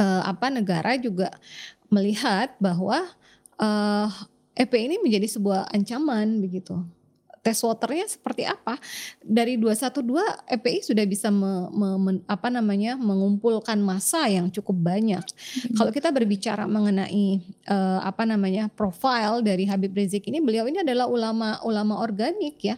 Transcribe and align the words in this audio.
uh, 0.00 0.22
apa 0.24 0.48
negara 0.48 0.96
juga 0.96 1.28
melihat 1.92 2.56
bahwa 2.56 3.04
uh, 3.60 4.08
FPI 4.56 4.88
ini 4.88 4.96
menjadi 5.04 5.28
sebuah 5.28 5.68
ancaman 5.70 6.40
begitu 6.40 6.80
test 7.40 7.64
waternya 7.64 8.04
seperti 8.04 8.44
apa 8.44 8.76
dari 9.24 9.56
212 9.56 10.04
FPI 10.60 10.80
sudah 10.84 11.04
bisa 11.08 11.32
me, 11.32 11.72
me, 11.72 11.88
me, 11.96 12.10
apa 12.28 12.52
namanya 12.52 13.00
mengumpulkan 13.00 13.80
masa 13.80 14.28
yang 14.28 14.52
cukup 14.52 14.76
banyak. 14.76 15.24
Hmm. 15.24 15.74
Kalau 15.76 15.90
kita 15.90 16.12
berbicara 16.12 16.68
mengenai 16.68 17.40
uh, 17.64 18.00
apa 18.04 18.28
namanya 18.28 18.68
profil 18.68 19.40
dari 19.40 19.64
Habib 19.64 19.96
Rizik 19.96 20.28
ini 20.28 20.44
beliau 20.44 20.68
ini 20.68 20.84
adalah 20.84 21.08
ulama 21.08 21.56
ulama 21.64 22.04
organik 22.04 22.60
ya. 22.60 22.76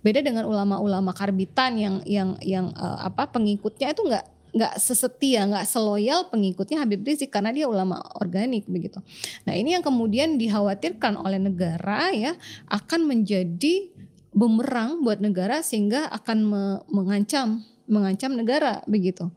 Beda 0.00 0.22
dengan 0.22 0.46
ulama-ulama 0.46 1.10
karbitan 1.10 1.74
yang 1.74 1.96
yang 2.06 2.38
yang 2.38 2.66
uh, 2.78 3.02
apa 3.02 3.26
pengikutnya 3.34 3.90
itu 3.90 4.02
enggak 4.06 4.33
nggak 4.54 4.78
sesetia, 4.78 5.50
nggak 5.50 5.66
seloyal 5.66 6.30
pengikutnya 6.30 6.86
Habib 6.86 7.02
Rizik 7.02 7.34
karena 7.34 7.50
dia 7.50 7.66
ulama 7.66 7.98
organik 8.22 8.70
begitu. 8.70 9.02
Nah 9.44 9.58
ini 9.58 9.74
yang 9.74 9.82
kemudian 9.82 10.38
dikhawatirkan 10.38 11.18
oleh 11.18 11.42
negara 11.42 12.14
ya 12.14 12.38
akan 12.70 13.10
menjadi 13.10 13.90
bumerang 14.30 15.02
buat 15.02 15.18
negara 15.18 15.62
sehingga 15.62 16.06
akan 16.10 16.38
me 16.46 16.62
mengancam 16.90 17.66
mengancam 17.90 18.32
negara 18.32 18.80
begitu. 18.86 19.28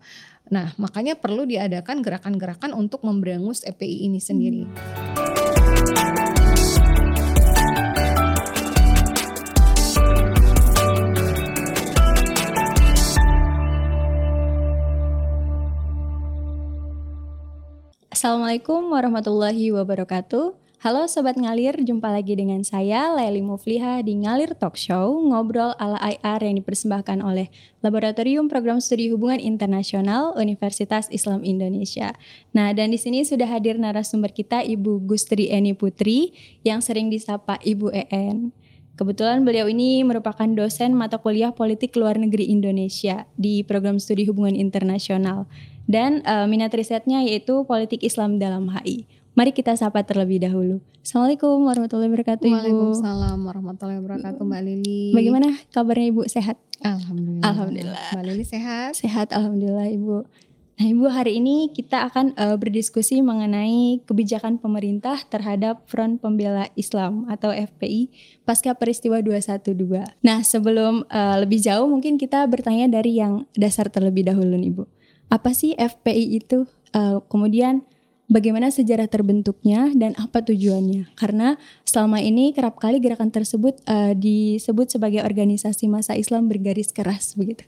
Nah, 0.47 0.71
makanya 0.79 1.19
perlu 1.19 1.43
diadakan 1.43 1.99
gerakan-gerakan 1.99 2.71
untuk 2.71 3.03
memberangus 3.03 3.67
EPI 3.67 4.07
ini 4.07 4.23
sendiri. 4.23 4.63
Assalamualaikum 18.27 18.91
warahmatullahi 18.91 19.71
wabarakatuh. 19.71 20.51
Halo 20.83 21.07
Sobat 21.07 21.39
Ngalir, 21.39 21.79
jumpa 21.79 22.11
lagi 22.11 22.35
dengan 22.35 22.59
saya 22.59 23.15
Leli 23.15 23.39
Mufliha 23.39 24.03
di 24.03 24.19
Ngalir 24.19 24.51
Talk 24.51 24.75
Show, 24.75 25.15
ngobrol 25.31 25.71
ala 25.79 25.95
IR 26.03 26.43
yang 26.43 26.59
dipersembahkan 26.59 27.23
oleh 27.23 27.47
Laboratorium 27.79 28.51
Program 28.51 28.83
Studi 28.83 29.07
Hubungan 29.15 29.39
Internasional 29.39 30.35
Universitas 30.35 31.07
Islam 31.07 31.39
Indonesia. 31.47 32.19
Nah, 32.51 32.75
dan 32.75 32.91
di 32.91 32.99
sini 32.99 33.23
sudah 33.23 33.47
hadir 33.47 33.79
narasumber 33.79 34.35
kita 34.35 34.59
Ibu 34.59 35.07
Gustri 35.07 35.47
Eni 35.47 35.71
Putri 35.71 36.35
yang 36.67 36.83
sering 36.83 37.07
disapa 37.07 37.55
Ibu 37.63 37.95
EN. 37.95 38.51
Kebetulan 38.99 39.47
beliau 39.47 39.71
ini 39.71 40.03
merupakan 40.03 40.51
dosen 40.51 40.91
mata 40.91 41.15
kuliah 41.15 41.55
politik 41.55 41.95
luar 41.95 42.19
negeri 42.19 42.51
Indonesia 42.51 43.23
di 43.39 43.63
program 43.63 44.03
studi 44.03 44.27
hubungan 44.27 44.57
internasional 44.59 45.47
dan 45.87 46.21
uh, 46.27 46.45
minat 46.45 46.75
risetnya 46.75 47.23
yaitu 47.23 47.63
politik 47.63 48.03
Islam 48.03 48.37
dalam 48.37 48.67
HI. 48.69 49.07
Mari 49.33 49.55
kita 49.55 49.73
sapa 49.79 50.03
terlebih 50.03 50.43
dahulu. 50.43 50.83
Assalamualaikum 51.01 51.63
warahmatullahi 51.63 52.11
wabarakatuh 52.11 52.43
Ibu. 52.43 52.57
Waalaikumsalam 52.57 53.39
warahmatullahi 53.47 53.99
wabarakatuh 54.03 54.43
Mbak 54.43 54.61
Lili. 54.67 55.03
Bagaimana 55.15 55.47
kabarnya 55.71 56.07
Ibu? 56.11 56.21
Sehat? 56.27 56.57
Alhamdulillah. 56.83 57.47
Alhamdulillah. 57.47 58.07
Mbak 58.11 58.25
Lili 58.27 58.43
sehat? 58.43 58.91
Sehat 58.99 59.31
Alhamdulillah 59.31 59.87
Ibu. 59.87 60.27
Nah 60.77 60.85
Ibu 60.85 61.05
hari 61.09 61.41
ini 61.41 61.73
kita 61.73 62.05
akan 62.05 62.37
uh, 62.37 62.53
berdiskusi 62.53 63.21
mengenai 63.25 64.01
kebijakan 64.05 64.61
pemerintah 64.61 65.21
terhadap 65.25 65.85
Front 65.89 66.21
Pembela 66.21 66.69
Islam 66.77 67.25
atau 67.29 67.49
FPI 67.49 68.13
pasca 68.45 68.73
peristiwa 68.77 69.21
212. 69.21 69.73
Nah 70.21 70.41
sebelum 70.45 71.05
uh, 71.09 71.37
lebih 71.41 71.61
jauh 71.61 71.89
mungkin 71.89 72.17
kita 72.17 72.45
bertanya 72.45 72.85
dari 72.89 73.17
yang 73.17 73.45
dasar 73.57 73.89
terlebih 73.89 74.25
dahulu 74.25 74.53
nih 74.53 74.69
Ibu. 74.73 74.96
Apa 75.27 75.51
sih 75.51 75.75
FPI 75.75 76.39
itu? 76.43 76.67
Uh, 76.95 77.19
kemudian 77.27 77.83
bagaimana 78.27 78.71
sejarah 78.71 79.07
terbentuknya 79.07 79.91
dan 79.95 80.13
apa 80.19 80.43
tujuannya. 80.43 81.11
Karena 81.15 81.55
selama 81.87 82.19
ini 82.23 82.51
kerap 82.51 82.79
kali 82.79 82.99
gerakan 82.99 83.31
tersebut 83.31 83.79
uh, 83.87 84.15
disebut 84.15 84.91
sebagai 84.91 85.23
organisasi 85.23 85.87
masa 85.87 86.15
Islam 86.15 86.51
bergaris 86.51 86.91
keras 86.91 87.33
begitu. 87.35 87.63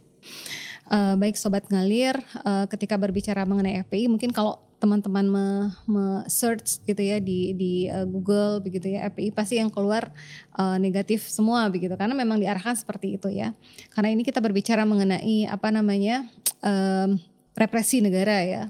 Uh, 0.89 1.13
baik 1.21 1.37
sobat 1.37 1.69
ngalir, 1.69 2.17
uh, 2.41 2.65
ketika 2.65 2.97
berbicara 2.97 3.45
mengenai 3.45 3.85
FPI, 3.85 4.09
mungkin 4.09 4.33
kalau 4.33 4.57
teman-teman 4.79 5.27
me, 5.27 5.45
me 5.85 6.05
search 6.31 6.81
gitu 6.87 7.03
ya 7.03 7.19
di 7.19 7.53
di 7.53 7.71
uh, 7.91 8.07
Google 8.07 8.63
begitu 8.63 8.95
ya 8.95 9.11
FPI 9.11 9.35
pasti 9.35 9.59
yang 9.59 9.67
keluar 9.69 10.09
uh, 10.55 10.79
negatif 10.79 11.27
semua 11.27 11.67
begitu 11.67 11.93
karena 11.99 12.15
memang 12.15 12.39
diarahkan 12.41 12.73
seperti 12.73 13.21
itu 13.21 13.29
ya. 13.29 13.53
Karena 13.93 14.09
ini 14.15 14.25
kita 14.25 14.41
berbicara 14.41 14.81
mengenai 14.87 15.45
apa 15.45 15.69
namanya 15.69 16.25
uh, 16.65 17.11
represi 17.59 17.99
negara 17.99 18.39
ya 18.47 18.63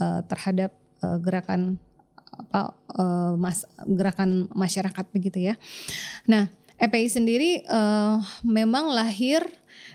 uh, 0.00 0.24
terhadap 0.24 0.72
uh, 1.04 1.20
gerakan 1.20 1.76
apa 2.32 2.72
uh, 2.96 3.32
mas 3.36 3.68
gerakan 3.84 4.48
masyarakat 4.56 5.04
begitu 5.12 5.52
ya. 5.52 5.54
Nah, 6.24 6.48
EPI 6.80 7.06
sendiri 7.12 7.50
uh, 7.68 8.18
memang 8.40 8.88
lahir 8.88 9.44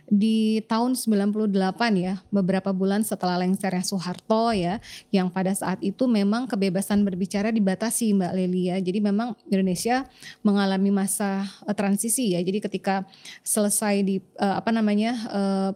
di 0.08 0.64
tahun 0.72 0.96
98 0.96 1.52
ya, 2.00 2.24
beberapa 2.32 2.72
bulan 2.72 3.04
setelah 3.04 3.36
lengsernya 3.44 3.84
Soeharto 3.84 4.56
ya, 4.56 4.80
yang 5.12 5.28
pada 5.28 5.52
saat 5.52 5.84
itu 5.84 6.08
memang 6.08 6.48
kebebasan 6.48 7.04
berbicara 7.04 7.52
dibatasi 7.52 8.16
Mbak 8.16 8.34
Lelia. 8.34 8.76
Jadi 8.80 9.04
memang 9.04 9.36
Indonesia 9.52 10.08
mengalami 10.48 10.96
masa 10.96 11.44
uh, 11.68 11.76
transisi 11.76 12.34
ya. 12.34 12.40
Jadi 12.40 12.64
ketika 12.64 13.04
selesai 13.44 14.08
di 14.08 14.24
uh, 14.40 14.64
apa 14.64 14.72
namanya 14.72 15.12
uh, 15.28 15.70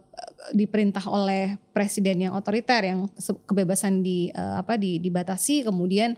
diperintah 0.56 1.04
oleh 1.12 1.60
presiden 1.76 2.32
yang 2.32 2.34
otoriter 2.34 2.82
yang 2.88 3.12
kebebasan 3.46 4.02
di 4.02 4.34
apa 4.34 4.74
di 4.74 4.98
dibatasi 4.98 5.70
kemudian 5.70 6.18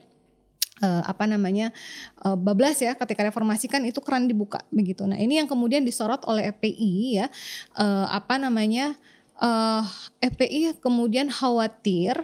uh, 0.81 1.03
apa 1.05 1.29
namanya 1.29 1.69
uh, 2.25 2.39
bablas 2.39 2.81
ya 2.81 2.97
ketika 2.97 3.27
reformasi 3.27 3.69
kan 3.69 3.83
itu 3.85 3.99
keran 4.01 4.25
dibuka 4.25 4.63
begitu. 4.73 5.05
Nah 5.05 5.19
ini 5.19 5.37
yang 5.37 5.45
kemudian 5.45 5.85
disorot 5.85 6.23
oleh 6.25 6.49
FPI 6.55 7.21
ya 7.21 7.27
uh, 7.77 8.07
apa 8.09 8.41
namanya 8.41 8.97
uh, 9.37 9.83
FPI 10.23 10.79
kemudian 10.81 11.29
khawatir 11.29 12.17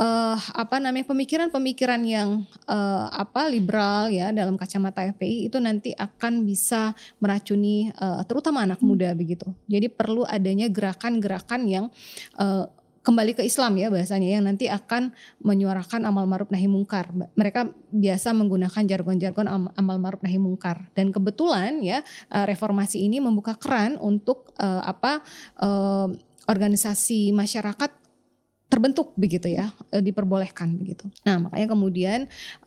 uh, 0.00 0.36
apa 0.56 0.76
namanya 0.78 1.06
pemikiran-pemikiran 1.08 2.02
yang 2.04 2.44
uh, 2.68 3.06
apa 3.10 3.48
liberal 3.48 4.08
ya 4.12 4.32
dalam 4.32 4.54
kacamata 4.56 5.04
FPI 5.16 5.52
itu 5.52 5.58
nanti 5.58 5.92
akan 5.96 6.44
bisa 6.48 6.96
meracuni 7.18 7.92
uh, 8.00 8.22
terutama 8.24 8.64
anak 8.64 8.80
muda 8.84 9.12
begitu. 9.16 9.48
Jadi 9.66 9.92
perlu 9.92 10.24
adanya 10.24 10.66
gerakan-gerakan 10.72 11.62
yang 11.66 11.86
uh, 12.38 12.68
kembali 13.00 13.32
ke 13.32 13.42
Islam 13.44 13.80
ya 13.80 13.88
bahasanya 13.88 14.28
yang 14.38 14.44
nanti 14.44 14.68
akan 14.68 15.12
menyuarakan 15.40 16.04
amal 16.04 16.28
ma'ruf 16.28 16.52
nahi 16.52 16.68
mungkar. 16.68 17.08
Mereka 17.12 17.72
biasa 17.92 18.36
menggunakan 18.36 18.82
jargon-jargon 18.84 19.48
amal 19.50 19.96
ma'ruf 19.96 20.20
nahi 20.20 20.36
mungkar 20.36 20.92
dan 20.92 21.08
kebetulan 21.08 21.80
ya 21.80 22.04
eh, 22.28 22.44
reformasi 22.44 23.00
ini 23.00 23.18
membuka 23.18 23.56
keran 23.56 23.96
untuk 24.00 24.52
uh, 24.60 24.84
apa 24.84 25.24
uh, 25.60 26.08
organisasi 26.48 27.30
masyarakat 27.30 27.99
terbentuk 28.70 29.10
begitu 29.18 29.50
ya 29.50 29.74
e, 29.90 29.98
diperbolehkan 29.98 30.78
begitu. 30.78 31.10
Nah 31.26 31.42
makanya 31.42 31.68
kemudian 31.74 32.20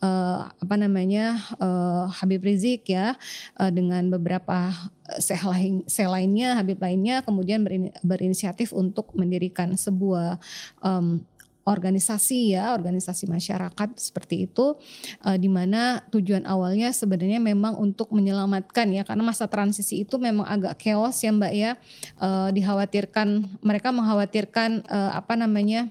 uh, 0.03 0.51
apa 0.51 0.75
namanya 0.75 1.39
uh, 1.63 2.11
Habib 2.11 2.43
Rizik 2.43 2.91
ya 2.91 3.15
uh, 3.55 3.71
dengan 3.71 4.11
beberapa 4.11 4.75
sel, 5.23 5.39
lain, 5.47 5.87
sel 5.87 6.11
lainnya 6.11 6.59
Habib 6.59 6.83
lainnya 6.83 7.23
kemudian 7.23 7.63
berin, 7.63 7.95
berinisiatif 8.03 8.75
untuk 8.75 9.15
mendirikan 9.15 9.79
sebuah 9.79 10.43
um, 10.83 11.23
organisasi 11.63 12.55
ya, 12.55 12.75
organisasi 12.75 13.27
masyarakat 13.31 13.89
seperti 13.95 14.51
itu 14.51 14.75
uh, 15.23 15.37
di 15.39 15.47
mana 15.47 16.03
tujuan 16.11 16.43
awalnya 16.43 16.91
sebenarnya 16.91 17.39
memang 17.39 17.79
untuk 17.79 18.11
menyelamatkan 18.11 18.91
ya 18.91 19.07
karena 19.07 19.23
masa 19.23 19.47
transisi 19.47 20.03
itu 20.03 20.19
memang 20.19 20.43
agak 20.43 20.79
chaos 20.83 21.23
ya 21.23 21.31
Mbak 21.31 21.53
ya. 21.55 21.71
Uh, 22.19 22.51
dikhawatirkan 22.51 23.47
mereka 23.63 23.95
mengkhawatirkan 23.95 24.83
uh, 24.91 25.15
apa 25.15 25.39
namanya 25.39 25.87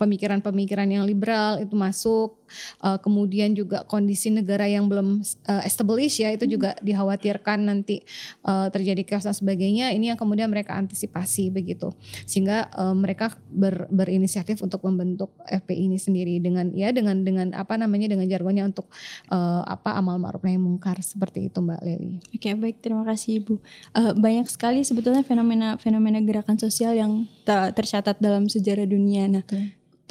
pemikiran-pemikiran 0.00 0.88
yang 0.88 1.04
liberal 1.04 1.60
itu 1.60 1.76
masuk 1.76 2.39
uh, 2.82 2.98
kemudian 3.00 3.52
juga 3.54 3.82
kondisi 3.86 4.30
negara 4.30 4.66
yang 4.66 4.86
belum 4.86 5.22
uh, 5.48 5.62
established 5.64 6.20
ya 6.22 6.32
itu 6.34 6.46
hmm. 6.46 6.52
juga 6.52 6.70
dikhawatirkan 6.80 7.58
nanti 7.66 8.02
uh, 8.46 8.68
terjadi 8.68 9.02
chaos 9.06 9.26
dan 9.26 9.34
sebagainya 9.36 9.92
ini 9.94 10.12
yang 10.12 10.18
kemudian 10.18 10.50
mereka 10.50 10.76
antisipasi 10.76 11.50
begitu 11.50 11.92
sehingga 12.26 12.68
uh, 12.74 12.94
mereka 12.94 13.34
ber, 13.50 13.86
berinisiatif 13.90 14.60
untuk 14.60 14.82
membentuk 14.86 15.32
FPI 15.46 15.90
ini 15.90 15.98
sendiri 15.98 16.34
dengan 16.38 16.70
ya 16.74 16.90
dengan 16.90 17.22
dengan 17.22 17.52
apa 17.54 17.76
namanya 17.78 18.10
dengan 18.10 18.26
jargonnya 18.26 18.66
untuk 18.66 18.90
uh, 19.30 19.62
apa 19.66 19.96
amal 19.98 20.18
ma'ruf 20.18 20.42
nahi 20.44 20.58
mungkar 20.58 20.98
seperti 21.00 21.48
itu 21.48 21.58
Mbak 21.60 21.80
Leli. 21.82 22.14
Oke 22.34 22.50
okay, 22.50 22.54
baik 22.56 22.76
terima 22.82 23.02
kasih 23.06 23.42
Ibu. 23.42 23.54
Uh, 23.94 24.12
banyak 24.16 24.46
sekali 24.50 24.82
sebetulnya 24.82 25.22
fenomena 25.26 25.76
fenomena 25.78 26.18
gerakan 26.20 26.56
sosial 26.60 26.94
yang 26.94 27.26
tercatat 27.46 28.18
dalam 28.22 28.46
sejarah 28.46 28.86
dunia. 28.86 29.26
Nah, 29.26 29.44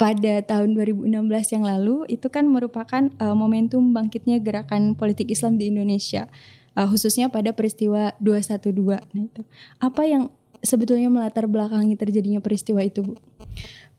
pada 0.00 0.40
tahun 0.40 0.72
2016 0.72 1.12
yang 1.52 1.64
lalu 1.68 2.08
itu 2.08 2.32
kan 2.32 2.48
merupakan 2.48 3.12
uh, 3.20 3.36
momentum 3.36 3.92
bangkitnya 3.92 4.40
gerakan 4.40 4.96
politik 4.96 5.28
Islam 5.28 5.60
di 5.60 5.68
Indonesia 5.68 6.24
uh, 6.72 6.88
khususnya 6.88 7.28
pada 7.28 7.52
peristiwa 7.52 8.16
212. 8.16 8.96
Nah 9.12 9.22
itu 9.28 9.42
apa 9.76 10.02
yang 10.08 10.32
sebetulnya 10.64 11.12
melatar 11.12 11.44
belakangi 11.44 12.00
terjadinya 12.00 12.40
peristiwa 12.40 12.80
itu, 12.80 13.04
Bu? 13.04 13.14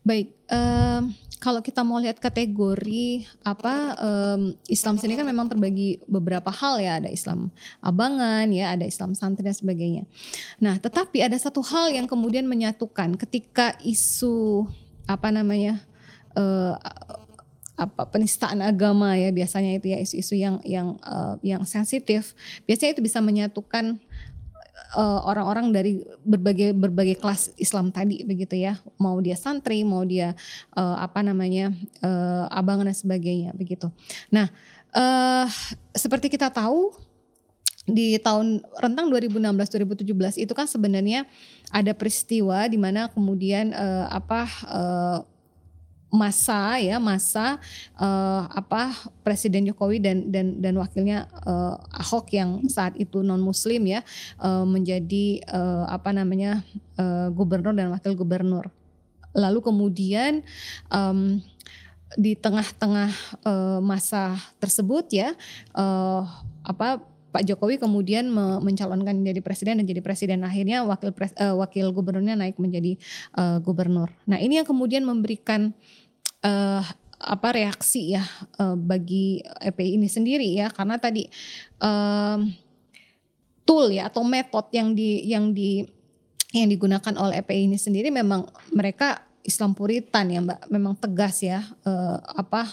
Baik, 0.02 0.34
um, 0.50 1.14
kalau 1.38 1.62
kita 1.62 1.86
mau 1.86 2.02
lihat 2.02 2.18
kategori 2.18 3.30
apa 3.46 3.94
um, 4.02 4.58
Islam 4.66 4.98
sini 4.98 5.14
kan 5.14 5.30
memang 5.30 5.46
terbagi 5.46 6.02
beberapa 6.10 6.50
hal 6.50 6.82
ya, 6.82 6.98
ada 6.98 7.14
Islam 7.14 7.54
abangan 7.86 8.50
ya, 8.50 8.74
ada 8.74 8.90
Islam 8.90 9.14
santri 9.14 9.46
dan 9.46 9.54
sebagainya. 9.54 10.10
Nah, 10.58 10.82
tetapi 10.82 11.22
ada 11.22 11.38
satu 11.38 11.62
hal 11.62 11.94
yang 11.94 12.10
kemudian 12.10 12.50
menyatukan 12.50 13.14
ketika 13.22 13.78
isu 13.86 14.66
apa 15.06 15.30
namanya 15.30 15.86
uh, 16.36 16.76
apa 17.82 18.06
penistaan 18.14 18.62
agama 18.62 19.18
ya 19.18 19.34
biasanya 19.34 19.82
itu 19.82 19.90
ya 19.90 19.98
isu-isu 19.98 20.38
yang 20.38 20.62
yang 20.62 21.00
uh, 21.02 21.36
yang 21.42 21.66
sensitif. 21.66 22.38
Biasanya 22.70 23.00
itu 23.00 23.04
bisa 23.04 23.20
menyatukan 23.24 23.98
Eh, 24.92 25.20
orang-orang 25.24 25.72
uh, 25.72 25.74
dari 25.80 26.04
berbagai 26.20 26.76
berbagai 26.76 27.16
kelas 27.16 27.56
Islam 27.56 27.96
tadi 27.96 28.28
begitu 28.28 28.60
ya. 28.60 28.76
Mau 29.00 29.24
dia 29.24 29.40
santri 29.40 29.88
mau 29.88 30.04
dia 30.04 30.36
uh, 30.76 31.00
apa 31.00 31.24
namanya 31.24 31.72
uh, 32.04 32.52
abang 32.52 32.84
dan 32.84 32.92
sebagainya 32.92 33.56
begitu. 33.56 33.88
Nah 34.36 34.52
uh, 34.92 35.48
seperti 35.96 36.28
kita 36.28 36.52
tahu 36.52 36.92
di 37.88 38.20
tahun 38.20 38.60
rentang 38.84 39.08
2016-2017 39.16 40.44
itu 40.44 40.52
kan 40.52 40.68
sebenarnya 40.68 41.24
ada 41.72 41.96
peristiwa 41.96 42.68
di 42.68 42.76
mana 42.76 43.08
kemudian 43.08 43.72
uh, 43.72 44.12
apa 44.12 44.44
uh, 44.68 45.20
masa 46.12 46.76
ya 46.78 47.00
masa 47.00 47.56
uh, 47.96 48.44
apa 48.52 48.92
Presiden 49.24 49.64
Jokowi 49.72 50.04
dan 50.04 50.28
dan 50.28 50.60
dan 50.60 50.76
wakilnya 50.76 51.32
uh, 51.48 51.80
Ahok 51.96 52.36
yang 52.36 52.68
saat 52.68 53.00
itu 53.00 53.24
non 53.24 53.40
Muslim 53.40 53.88
ya 53.88 54.04
uh, 54.44 54.68
menjadi 54.68 55.40
uh, 55.48 55.88
apa 55.88 56.12
namanya 56.12 56.62
uh, 57.00 57.32
gubernur 57.32 57.72
dan 57.72 57.96
wakil 57.96 58.14
gubernur. 58.14 58.68
Lalu 59.32 59.64
kemudian 59.64 60.44
um, 60.92 61.40
di 62.20 62.36
tengah-tengah 62.36 63.12
uh, 63.48 63.80
masa 63.80 64.36
tersebut 64.60 65.08
ya 65.16 65.32
uh, 65.72 66.28
apa 66.68 67.00
Pak 67.32 67.48
Jokowi 67.48 67.80
kemudian 67.80 68.28
mencalonkan 68.60 69.24
jadi 69.24 69.40
presiden 69.40 69.80
dan 69.80 69.88
jadi 69.88 70.04
presiden 70.04 70.44
akhirnya 70.44 70.84
wakil 70.84 71.16
pres, 71.16 71.32
uh, 71.40 71.56
wakil 71.56 71.88
gubernurnya 71.96 72.36
naik 72.36 72.60
menjadi 72.60 73.00
uh, 73.40 73.64
gubernur. 73.64 74.12
Nah 74.28 74.36
ini 74.36 74.60
yang 74.60 74.68
kemudian 74.68 75.08
memberikan 75.08 75.72
uh, 76.46 76.84
apa 77.22 77.48
reaksi 77.54 78.18
ya 78.18 78.26
uh, 78.58 78.74
bagi 78.74 79.42
EPI 79.62 80.02
ini 80.02 80.10
sendiri 80.10 80.50
ya. 80.58 80.74
Karena 80.74 80.98
tadi 80.98 81.30
um, 81.78 82.50
tool 83.66 83.94
ya 83.94 84.10
atau 84.10 84.26
metode 84.26 84.74
yang 84.74 84.98
di 84.98 85.26
yang 85.30 85.54
di 85.54 85.86
yang 86.52 86.68
digunakan 86.68 87.14
oleh 87.16 87.40
EPI 87.46 87.72
ini 87.72 87.78
sendiri 87.80 88.12
memang 88.12 88.44
mereka 88.74 89.24
Islam 89.46 89.78
Puritan 89.78 90.28
ya 90.34 90.40
Mbak. 90.42 90.62
Memang 90.74 90.94
tegas 90.98 91.46
ya 91.46 91.62
uh, 91.86 92.18
apa 92.36 92.68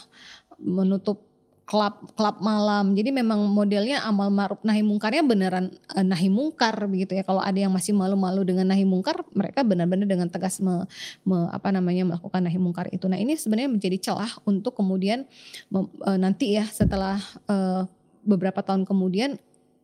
menutup 0.59 1.28
klub 1.69 2.01
klub 2.17 2.41
malam. 2.41 2.97
Jadi 2.97 3.13
memang 3.13 3.45
modelnya 3.53 4.01
amal 4.09 4.33
ma'ruf 4.33 4.65
nahi 4.65 4.81
mungkarnya 4.81 5.21
beneran 5.21 5.69
uh, 5.93 6.01
nahi 6.01 6.33
mungkar 6.33 6.73
begitu 6.89 7.13
ya. 7.13 7.21
Kalau 7.21 7.45
ada 7.45 7.61
yang 7.61 7.69
masih 7.69 7.93
malu-malu 7.93 8.41
dengan 8.41 8.73
nahi 8.73 8.89
mungkar, 8.89 9.21
mereka 9.37 9.61
benar-benar 9.61 10.09
dengan 10.09 10.33
tegas 10.33 10.65
me, 10.65 10.89
me, 11.29 11.45
apa 11.53 11.69
namanya 11.69 12.09
melakukan 12.09 12.41
nahi 12.41 12.57
mungkar 12.57 12.89
itu. 12.89 13.05
Nah, 13.05 13.21
ini 13.21 13.37
sebenarnya 13.37 13.69
menjadi 13.69 14.01
celah 14.01 14.33
untuk 14.49 14.81
kemudian 14.81 15.29
uh, 15.77 16.17
nanti 16.17 16.57
ya 16.57 16.65
setelah 16.65 17.21
uh, 17.53 17.85
beberapa 18.25 18.65
tahun 18.65 18.89
kemudian 18.89 19.37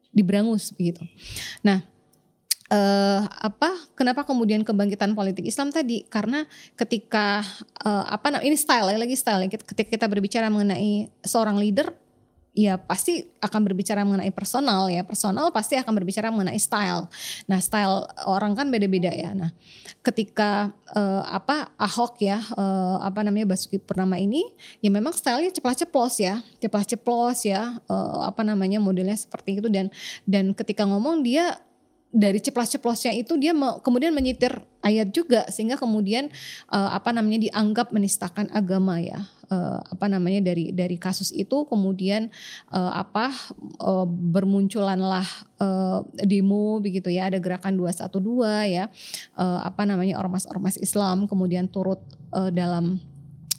diberangus 0.08 0.72
begitu. 0.72 1.04
Nah, 1.60 1.84
uh, 2.72 3.20
apa 3.28 3.70
kenapa 3.98 4.24
kemudian 4.24 4.64
kebangkitan 4.64 5.12
politik 5.12 5.44
Islam 5.44 5.74
tadi? 5.74 6.06
Karena 6.06 6.46
ketika 6.78 7.44
uh, 7.84 8.04
apa 8.08 8.40
ini 8.40 8.56
style 8.56 8.94
ya 8.94 8.98
lagi 9.00 9.16
style 9.18 9.44
ya 9.44 9.48
ketika 9.52 9.84
kita 9.84 10.06
berbicara 10.08 10.48
mengenai 10.48 11.10
seorang 11.24 11.60
leader 11.60 11.92
ya 12.54 12.78
pasti 12.78 13.26
akan 13.42 13.60
berbicara 13.66 14.06
mengenai 14.06 14.30
personal 14.30 14.86
ya. 14.86 15.02
Personal 15.02 15.50
pasti 15.50 15.74
akan 15.74 15.90
berbicara 15.90 16.30
mengenai 16.30 16.56
style. 16.62 17.10
Nah 17.50 17.58
style 17.58 18.06
orang 18.30 18.54
kan 18.54 18.70
beda-beda 18.70 19.10
ya. 19.10 19.34
Nah 19.34 19.50
ketika 20.06 20.70
uh, 20.94 21.22
apa 21.26 21.74
Ahok 21.74 22.22
ya 22.22 22.38
uh, 22.54 23.02
apa 23.02 23.26
namanya 23.26 23.50
Basuki 23.50 23.82
Purnama 23.82 24.22
ini 24.22 24.46
ya 24.78 24.88
memang 24.88 25.10
stylenya 25.10 25.50
ceplas-ceplos 25.50 26.22
ya. 26.22 26.40
Ceplas-ceplos 26.62 27.42
ya 27.42 27.82
uh, 27.90 28.22
apa 28.22 28.46
namanya 28.46 28.78
modelnya 28.78 29.18
seperti 29.18 29.58
itu. 29.58 29.66
Dan 29.66 29.90
dan 30.22 30.54
ketika 30.54 30.86
ngomong 30.86 31.26
dia 31.26 31.58
dari 32.14 32.38
ceplos-ceplosnya 32.38 33.10
itu 33.18 33.34
dia 33.34 33.50
me, 33.50 33.82
kemudian 33.82 34.14
menyitir 34.14 34.62
ayat 34.86 35.10
juga 35.10 35.42
sehingga 35.50 35.74
kemudian 35.74 36.30
uh, 36.70 36.94
apa 36.94 37.10
namanya 37.10 37.50
dianggap 37.50 37.90
menistakan 37.90 38.46
agama 38.54 39.02
ya. 39.02 39.26
Uh, 39.44 39.76
apa 39.92 40.08
namanya 40.08 40.40
dari 40.40 40.72
dari 40.72 40.96
kasus 40.96 41.28
itu 41.28 41.68
kemudian 41.68 42.32
uh, 42.72 42.96
apa 42.96 43.28
uh, 43.82 44.08
bermunculanlah 44.08 45.26
uh, 45.58 46.00
demo 46.22 46.78
begitu 46.78 47.10
ya. 47.10 47.26
Ada 47.28 47.42
gerakan 47.42 47.74
212 47.76 48.14
ya. 48.70 48.86
Uh, 49.34 49.60
apa 49.66 49.82
namanya 49.82 50.22
ormas-ormas 50.22 50.78
Islam 50.78 51.26
kemudian 51.26 51.66
turut 51.66 51.98
uh, 52.30 52.48
dalam 52.54 53.02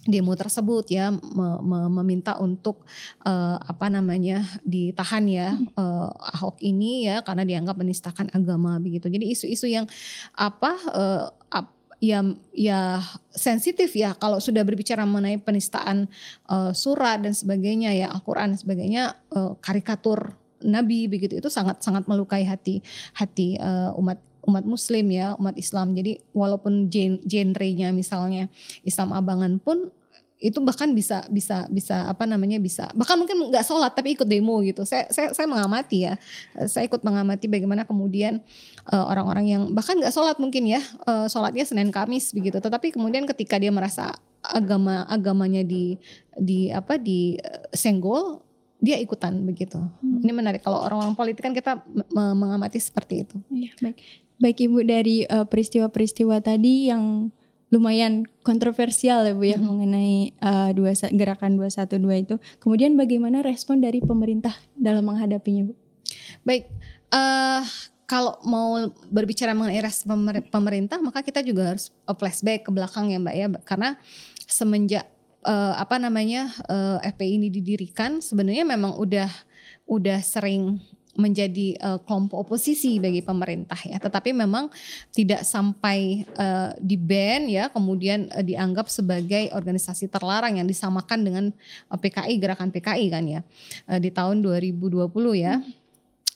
demo 0.05 0.37
tersebut 0.37 0.85
ya 0.93 1.09
me, 1.09 1.47
me, 1.65 1.79
meminta 2.01 2.37
untuk 2.37 2.85
uh, 3.25 3.57
apa 3.57 3.89
namanya 3.89 4.45
ditahan 4.61 5.25
ya 5.25 5.57
uh, 5.75 6.09
Ahok 6.37 6.61
ini 6.61 7.09
ya 7.09 7.25
karena 7.25 7.41
dianggap 7.41 7.75
menistakan 7.75 8.29
agama 8.31 8.77
begitu. 8.77 9.09
Jadi 9.09 9.33
isu-isu 9.33 9.65
yang 9.65 9.89
apa 10.37 10.71
uh, 10.93 11.25
ap, 11.49 11.73
ya 11.97 12.21
ya 12.53 13.01
sensitif 13.33 13.97
ya 13.97 14.13
kalau 14.13 14.37
sudah 14.37 14.61
berbicara 14.61 15.03
mengenai 15.09 15.41
penistaan 15.41 16.05
uh, 16.53 16.69
surat 16.71 17.25
dan 17.25 17.33
sebagainya 17.33 17.97
ya 17.97 18.07
Al-Qur'an 18.13 18.53
dan 18.53 18.59
sebagainya 18.61 19.03
uh, 19.33 19.57
karikatur 19.57 20.37
nabi 20.65 21.05
begitu 21.05 21.37
itu 21.37 21.49
sangat 21.51 21.81
sangat 21.83 22.09
melukai 22.09 22.45
hati 22.45 22.81
hati 23.13 23.59
uh, 23.59 23.93
umat 23.99 24.17
umat 24.45 24.65
muslim 24.65 25.05
ya 25.11 25.33
umat 25.37 25.57
Islam. 25.57 25.93
Jadi 25.97 26.21
walaupun 26.31 26.87
gen 26.87 27.19
genrenya 27.25 27.89
misalnya 27.91 28.47
Islam 28.85 29.11
abangan 29.11 29.57
pun 29.59 29.91
itu 30.35 30.59
bahkan 30.59 30.91
bisa 30.91 31.23
bisa 31.31 31.63
bisa 31.71 32.11
apa 32.11 32.27
namanya 32.27 32.59
bisa. 32.59 32.91
Bahkan 32.91 33.15
mungkin 33.15 33.49
nggak 33.49 33.65
sholat 33.65 33.95
tapi 33.95 34.19
ikut 34.19 34.27
demo 34.27 34.59
gitu. 34.61 34.83
Saya 34.83 35.07
saya 35.07 35.31
saya 35.31 35.47
mengamati 35.47 36.11
ya. 36.11 36.19
Saya 36.67 36.85
ikut 36.91 37.01
mengamati 37.07 37.47
bagaimana 37.47 37.87
kemudian 37.87 38.43
eh, 38.91 39.05
orang-orang 39.09 39.45
uh, 39.47 39.51
yang 39.55 39.63
bahkan 39.71 39.95
nggak 39.95 40.11
sholat 40.11 40.35
mungkin 40.37 40.67
ya 40.67 40.83
uh, 41.07 41.25
sholatnya 41.31 41.63
senin 41.63 41.89
kamis 41.89 42.35
begitu. 42.35 42.59
Tetapi 42.59 42.93
kemudian 42.93 43.23
ketika 43.23 43.55
dia 43.55 43.71
merasa 43.71 44.11
agama 44.43 45.07
agamanya 45.07 45.63
di 45.63 45.95
di 46.35 46.67
apa 46.69 46.99
di 46.99 47.39
uh, 47.39 47.71
senggol 47.71 48.43
dia 48.83 48.99
ikutan 48.99 49.39
begitu. 49.47 49.79
Hmm. 49.79 50.19
ini 50.19 50.35
menarik. 50.35 50.61
Kalau 50.61 50.83
orang-orang 50.83 51.15
politik 51.15 51.41
kan 51.47 51.55
kita 51.55 51.79
mengamati 52.11 52.77
seperti 52.77 53.23
itu. 53.23 53.39
Ya, 53.49 53.71
baik 53.79 54.24
baik 54.41 54.67
ibu 54.67 54.83
dari 54.83 55.23
peristiwa-peristiwa 55.25 56.37
uh, 56.39 56.43
tadi 56.43 56.91
yang 56.91 57.31
lumayan 57.73 58.23
kontroversial 58.45 59.25
ya 59.25 59.33
Bu 59.33 59.43
ya 59.49 59.57
hmm. 59.57 59.65
mengenai 59.65 60.15
uh, 60.39 60.69
dua 60.71 60.93
gerakan 60.93 61.57
212 61.59 61.99
itu. 62.23 62.35
Kemudian 62.61 62.93
bagaimana 62.95 63.41
respon 63.41 63.81
dari 63.81 63.99
pemerintah 63.99 64.53
dalam 64.77 65.03
menghadapinya 65.03 65.67
Bu? 65.67 65.73
Baik, 66.45 66.69
uh, 67.11 67.65
kalau 68.05 68.37
mau 68.45 68.85
berbicara 69.09 69.57
mengenai 69.57 69.81
respon 69.81 70.29
pemerintah 70.53 71.01
maka 71.01 71.25
kita 71.25 71.41
juga 71.41 71.73
harus 71.73 71.89
flashback 72.05 72.69
ke 72.69 72.71
belakang 72.71 73.09
ya 73.09 73.17
Mbak 73.17 73.35
ya 73.35 73.47
karena 73.65 73.89
semenjak 74.45 75.09
uh, 75.41 75.73
apa 75.73 75.97
namanya 75.97 76.53
uh, 76.69 77.01
FPI 77.01 77.41
ini 77.41 77.47
didirikan 77.49 78.21
sebenarnya 78.21 78.61
memang 78.61 78.93
udah 78.97 79.29
udah 79.89 80.21
sering 80.21 80.81
menjadi 81.15 81.79
uh, 81.79 81.99
kelompok 82.03 82.47
oposisi 82.47 82.99
bagi 82.99 83.23
pemerintah 83.23 83.79
ya 83.81 83.97
tetapi 83.99 84.35
memang 84.35 84.67
tidak 85.15 85.47
sampai 85.47 86.27
uh, 86.35 86.75
di 86.77 86.99
ban 86.99 87.47
ya 87.47 87.71
kemudian 87.71 88.27
uh, 88.35 88.43
dianggap 88.43 88.91
sebagai 88.91 89.51
organisasi 89.55 90.11
terlarang 90.11 90.59
yang 90.59 90.67
disamakan 90.67 91.19
dengan 91.23 91.45
uh, 91.89 91.97
PKI 91.97 92.35
gerakan 92.37 92.69
PKI 92.69 93.05
kan 93.07 93.23
ya 93.25 93.41
uh, 93.87 93.99
di 93.99 94.11
tahun 94.11 94.43
2020 94.43 95.07
ya 95.39 95.57
hmm. 95.59 95.83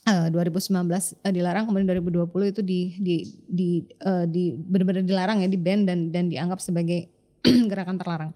Uh, 0.09 0.25
2019 0.31 0.89
uh, 0.89 1.29
dilarang 1.29 1.69
kemudian 1.69 1.85
2020 1.85 2.55
itu 2.55 2.61
di 2.65 2.97
di 2.97 3.15
di 3.45 3.69
uh, 4.01 4.25
di 4.25 4.57
benar-benar 4.57 5.05
dilarang 5.05 5.43
ya 5.45 5.49
di 5.51 5.59
ban 5.59 5.85
dan 5.85 6.09
dan 6.09 6.31
dianggap 6.31 6.57
sebagai 6.63 7.11
gerakan 7.69 7.99
terlarang. 7.99 8.31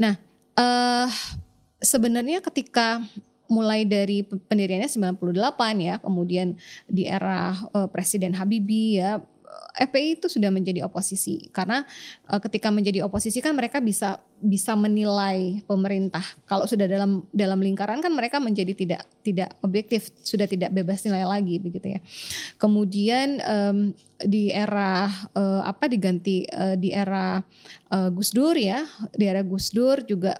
Nah, 0.00 0.16
uh, 0.56 1.10
sebenarnya 1.82 2.40
ketika 2.40 3.04
mulai 3.50 3.82
dari 3.82 4.22
pendiriannya 4.22 4.86
98 4.86 5.18
ya, 5.82 5.98
kemudian 5.98 6.54
di 6.86 7.04
era 7.04 7.52
uh, 7.74 7.90
Presiden 7.90 8.38
Habibie 8.38 9.02
ya 9.02 9.18
FPI 9.74 10.18
itu 10.18 10.26
sudah 10.26 10.50
menjadi 10.50 10.82
oposisi 10.84 11.50
karena 11.54 11.86
uh, 12.26 12.40
ketika 12.42 12.68
menjadi 12.74 13.06
oposisi 13.06 13.38
kan 13.38 13.54
mereka 13.54 13.78
bisa 13.78 14.18
bisa 14.40 14.72
menilai 14.74 15.60
pemerintah. 15.68 16.24
Kalau 16.48 16.64
sudah 16.64 16.88
dalam 16.88 17.28
dalam 17.30 17.60
lingkaran 17.60 18.00
kan 18.00 18.10
mereka 18.10 18.40
menjadi 18.40 18.72
tidak 18.72 19.02
tidak 19.20 19.54
objektif, 19.60 20.10
sudah 20.24 20.48
tidak 20.48 20.72
bebas 20.74 21.04
nilai 21.06 21.24
lagi 21.24 21.60
begitu 21.60 21.98
ya. 21.98 22.00
Kemudian 22.56 23.40
um, 23.44 23.78
di 24.20 24.50
era 24.50 25.08
uh, 25.36 25.62
apa 25.64 25.86
diganti 25.86 26.44
uh, 26.50 26.74
di 26.74 26.90
era 26.92 27.40
uh, 27.92 28.08
Gus 28.10 28.32
Dur 28.34 28.56
ya, 28.56 28.84
di 29.14 29.24
era 29.28 29.44
Gus 29.44 29.70
Dur 29.70 30.02
juga 30.04 30.34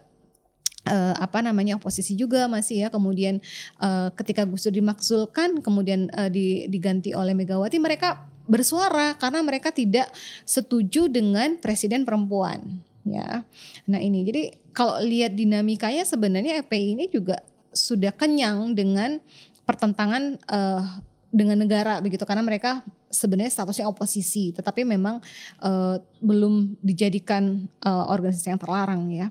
uh, 0.90 1.14
apa 1.16 1.38
namanya 1.40 1.78
oposisi 1.78 2.18
juga 2.18 2.50
masih 2.50 2.86
ya. 2.86 2.88
Kemudian 2.90 3.38
uh, 3.78 4.10
ketika 4.18 4.42
Gus 4.42 4.66
Dur 4.66 4.74
dimaksulkan 4.74 5.62
kemudian 5.62 6.10
uh, 6.18 6.28
diganti 6.66 7.14
oleh 7.14 7.32
Megawati 7.32 7.78
mereka 7.78 8.26
bersuara 8.50 9.14
karena 9.14 9.46
mereka 9.46 9.70
tidak 9.70 10.10
setuju 10.42 11.06
dengan 11.06 11.54
presiden 11.62 12.02
perempuan 12.02 12.82
ya. 13.06 13.46
Nah 13.86 14.00
ini. 14.02 14.26
Jadi 14.26 14.42
kalau 14.74 14.98
lihat 15.00 15.38
dinamikanya 15.38 16.02
sebenarnya 16.02 16.66
FPI 16.66 16.98
ini 16.98 17.06
juga 17.06 17.38
sudah 17.70 18.10
kenyang 18.10 18.74
dengan 18.74 19.22
pertentangan 19.62 20.42
uh, 20.50 20.82
dengan 21.30 21.62
negara 21.62 22.02
begitu. 22.02 22.26
Karena 22.26 22.42
mereka 22.42 22.82
sebenarnya 23.10 23.50
statusnya 23.50 23.90
oposisi 23.90 24.54
tetapi 24.54 24.86
memang 24.86 25.18
uh, 25.60 25.98
belum 26.22 26.78
dijadikan 26.80 27.66
uh, 27.82 28.06
organisasi 28.06 28.54
yang 28.54 28.62
terlarang 28.62 29.10
ya. 29.10 29.28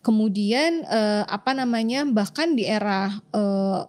Kemudian 0.00 0.86
uh, 0.86 1.26
apa 1.26 1.52
namanya 1.52 2.06
bahkan 2.06 2.54
di 2.54 2.64
era 2.64 3.10
uh, 3.34 3.82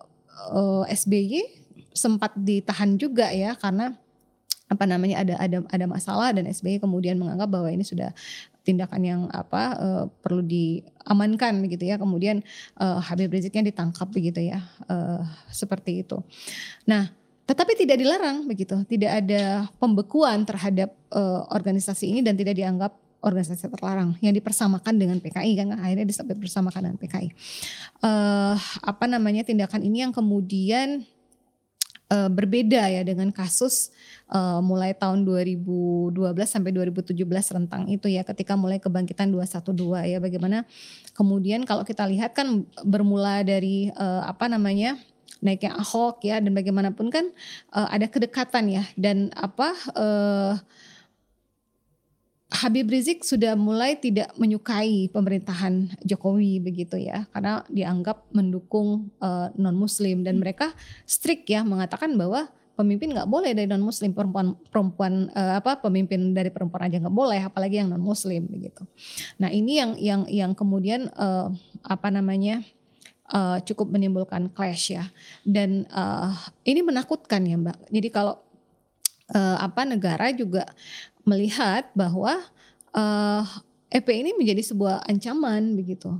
uh, 0.52 0.84
SBY 0.90 1.46
sempat 1.94 2.34
ditahan 2.38 2.98
juga 2.98 3.30
ya 3.30 3.54
karena 3.58 3.94
apa 4.68 4.84
namanya 4.84 5.24
ada 5.24 5.36
ada 5.40 5.58
ada 5.72 5.86
masalah 5.88 6.36
dan 6.36 6.44
SBY 6.44 6.84
kemudian 6.84 7.16
menganggap 7.16 7.48
bahwa 7.48 7.72
ini 7.72 7.88
sudah 7.88 8.12
tindakan 8.68 9.02
yang 9.02 9.22
apa 9.32 9.64
uh, 9.80 10.06
perlu 10.20 10.44
diamankan 10.44 11.64
begitu 11.64 11.88
ya 11.88 11.96
kemudian 11.96 12.44
uh, 12.76 13.00
Habib 13.00 13.32
Riziknya 13.32 13.72
ditangkap 13.72 14.12
begitu 14.12 14.44
ya 14.44 14.60
uh, 14.92 15.24
seperti 15.48 16.04
itu. 16.04 16.20
Nah 16.84 17.08
tetapi 17.48 17.80
tidak 17.80 18.04
dilarang 18.04 18.44
begitu. 18.44 18.76
Tidak 18.84 19.08
ada 19.08 19.72
pembekuan 19.80 20.44
terhadap 20.44 20.92
uh, 21.16 21.48
organisasi 21.48 22.12
ini 22.12 22.20
dan 22.20 22.36
tidak 22.36 22.60
dianggap 22.60 22.92
organisasi 23.24 23.72
terlarang 23.72 24.20
yang 24.20 24.36
dipersamakan 24.36 25.00
dengan 25.00 25.18
PKI 25.24 25.52
kan? 25.56 25.68
Akhirnya 25.80 26.04
disebut 26.04 26.36
bersamakan 26.36 26.92
dengan 26.92 27.00
PKI. 27.00 27.32
Uh, 28.04 28.60
apa 28.84 29.08
namanya 29.08 29.48
tindakan 29.48 29.80
ini 29.80 30.04
yang 30.04 30.12
kemudian 30.12 31.08
uh, 32.12 32.28
berbeda 32.28 32.84
ya 32.92 33.02
dengan 33.08 33.32
kasus 33.32 33.96
uh, 34.28 34.60
mulai 34.60 34.92
tahun 34.92 35.24
2012 35.24 36.20
sampai 36.44 36.72
2017 36.76 37.16
rentang 37.56 37.88
itu 37.88 38.12
ya 38.12 38.28
ketika 38.28 38.60
mulai 38.60 38.84
kebangkitan 38.84 39.32
212 39.32 40.04
ya. 40.04 40.20
Bagaimana 40.20 40.68
kemudian 41.16 41.64
kalau 41.64 41.88
kita 41.88 42.04
lihat 42.04 42.36
kan 42.36 42.68
bermula 42.84 43.40
dari 43.48 43.88
uh, 43.96 44.28
apa 44.28 44.52
namanya 44.52 45.00
naiknya 45.44 45.78
Ahok 45.78 46.24
ya 46.26 46.42
dan 46.42 46.52
bagaimanapun 46.54 47.08
kan 47.14 47.26
uh, 47.74 47.88
ada 47.92 48.10
kedekatan 48.10 48.72
ya. 48.72 48.84
Dan 48.98 49.34
apa 49.36 49.74
uh, 49.94 50.54
Habib 52.48 52.88
Rizik 52.88 53.28
sudah 53.28 53.60
mulai 53.60 54.00
tidak 54.00 54.32
menyukai 54.40 55.12
pemerintahan 55.12 55.92
Jokowi 56.08 56.64
begitu 56.64 56.96
ya. 56.96 57.28
Karena 57.36 57.60
dianggap 57.68 58.24
mendukung 58.32 59.12
uh, 59.20 59.52
non 59.60 59.76
Muslim 59.76 60.24
dan 60.24 60.40
mereka 60.40 60.72
strict 61.04 61.44
ya 61.52 61.68
mengatakan 61.68 62.16
bahwa 62.16 62.48
pemimpin 62.78 63.10
nggak 63.10 63.28
boleh 63.28 63.52
dari 63.58 63.66
non 63.66 63.82
Muslim 63.82 64.14
perempuan 64.14 64.54
perempuan 64.70 65.28
uh, 65.34 65.58
apa 65.58 65.82
pemimpin 65.82 66.32
dari 66.32 66.54
perempuan 66.54 66.86
aja 66.86 67.02
nggak 67.02 67.18
boleh 67.18 67.42
apalagi 67.42 67.82
yang 67.82 67.90
non 67.90 68.00
Muslim 68.00 68.46
begitu. 68.48 68.86
Nah 69.42 69.50
ini 69.50 69.82
yang 69.82 69.92
yang 69.98 70.22
yang 70.30 70.52
kemudian 70.54 71.10
uh, 71.18 71.50
apa 71.84 72.08
namanya 72.14 72.62
uh, 73.32 73.58
cukup 73.64 73.92
menimbulkan 73.92 74.52
clash 74.52 74.96
ya 74.96 75.08
dan 75.44 75.88
uh, 75.92 76.32
ini 76.64 76.84
menakutkan 76.84 77.44
ya 77.44 77.56
Mbak. 77.60 77.78
Jadi 77.92 78.10
kalau 78.12 78.36
uh, 79.32 79.58
apa 79.60 79.84
negara 79.84 80.32
juga 80.32 80.68
melihat 81.28 81.92
bahwa 81.92 82.40
uh, 82.96 83.44
EP 83.88 84.08
ini 84.12 84.36
menjadi 84.36 84.64
sebuah 84.64 85.08
ancaman 85.08 85.76
begitu. 85.76 86.12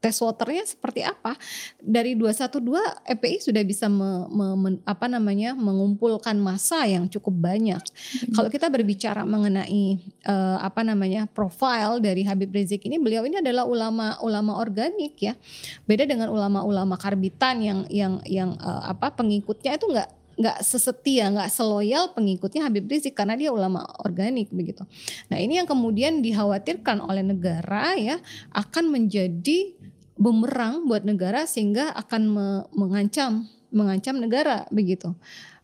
Tes 0.00 0.16
waternya 0.16 0.64
seperti 0.64 1.04
apa? 1.04 1.36
Dari 1.76 2.16
212 2.16 2.56
EPI 3.04 3.36
sudah 3.44 3.60
bisa 3.68 3.84
me, 3.84 4.24
me, 4.32 4.46
me, 4.56 4.70
apa 4.88 5.04
namanya 5.12 5.52
mengumpulkan 5.52 6.40
masa 6.40 6.88
yang 6.88 7.04
cukup 7.04 7.36
banyak. 7.36 7.84
Hmm. 7.84 8.32
Kalau 8.32 8.48
kita 8.48 8.72
berbicara 8.72 9.28
mengenai 9.28 10.00
uh, 10.24 10.56
apa 10.64 10.80
namanya 10.80 11.28
profil 11.28 12.00
dari 12.00 12.24
Habib 12.24 12.48
Rizik 12.48 12.88
ini, 12.88 12.96
beliau 12.96 13.28
ini 13.28 13.44
adalah 13.44 13.68
ulama-ulama 13.68 14.56
organik 14.56 15.20
ya. 15.20 15.36
Beda 15.84 16.08
dengan 16.08 16.32
ulama-ulama 16.32 16.96
karbitan 16.96 17.60
yang 17.60 17.80
yang 17.92 18.24
yang 18.24 18.50
uh, 18.56 18.88
apa 18.88 19.12
pengikutnya 19.12 19.76
itu 19.76 19.84
enggak 19.84 20.08
nggak 20.40 20.64
sesetia, 20.64 21.28
nggak 21.28 21.52
seloyal 21.52 22.16
pengikutnya 22.16 22.64
Habib 22.64 22.88
Rizik 22.88 23.12
karena 23.12 23.36
dia 23.36 23.52
ulama 23.52 23.84
organik 24.00 24.48
begitu. 24.48 24.88
Nah 25.28 25.36
ini 25.36 25.60
yang 25.60 25.68
kemudian 25.68 26.24
dikhawatirkan 26.24 27.04
oleh 27.04 27.20
negara 27.20 27.92
ya 28.00 28.16
akan 28.56 28.88
menjadi 28.88 29.76
bumerang 30.20 30.84
buat 30.84 31.00
negara 31.08 31.48
sehingga 31.48 31.96
akan 31.96 32.22
me 32.28 32.46
mengancam 32.76 33.48
mengancam 33.72 34.20
negara 34.20 34.68
begitu. 34.68 35.16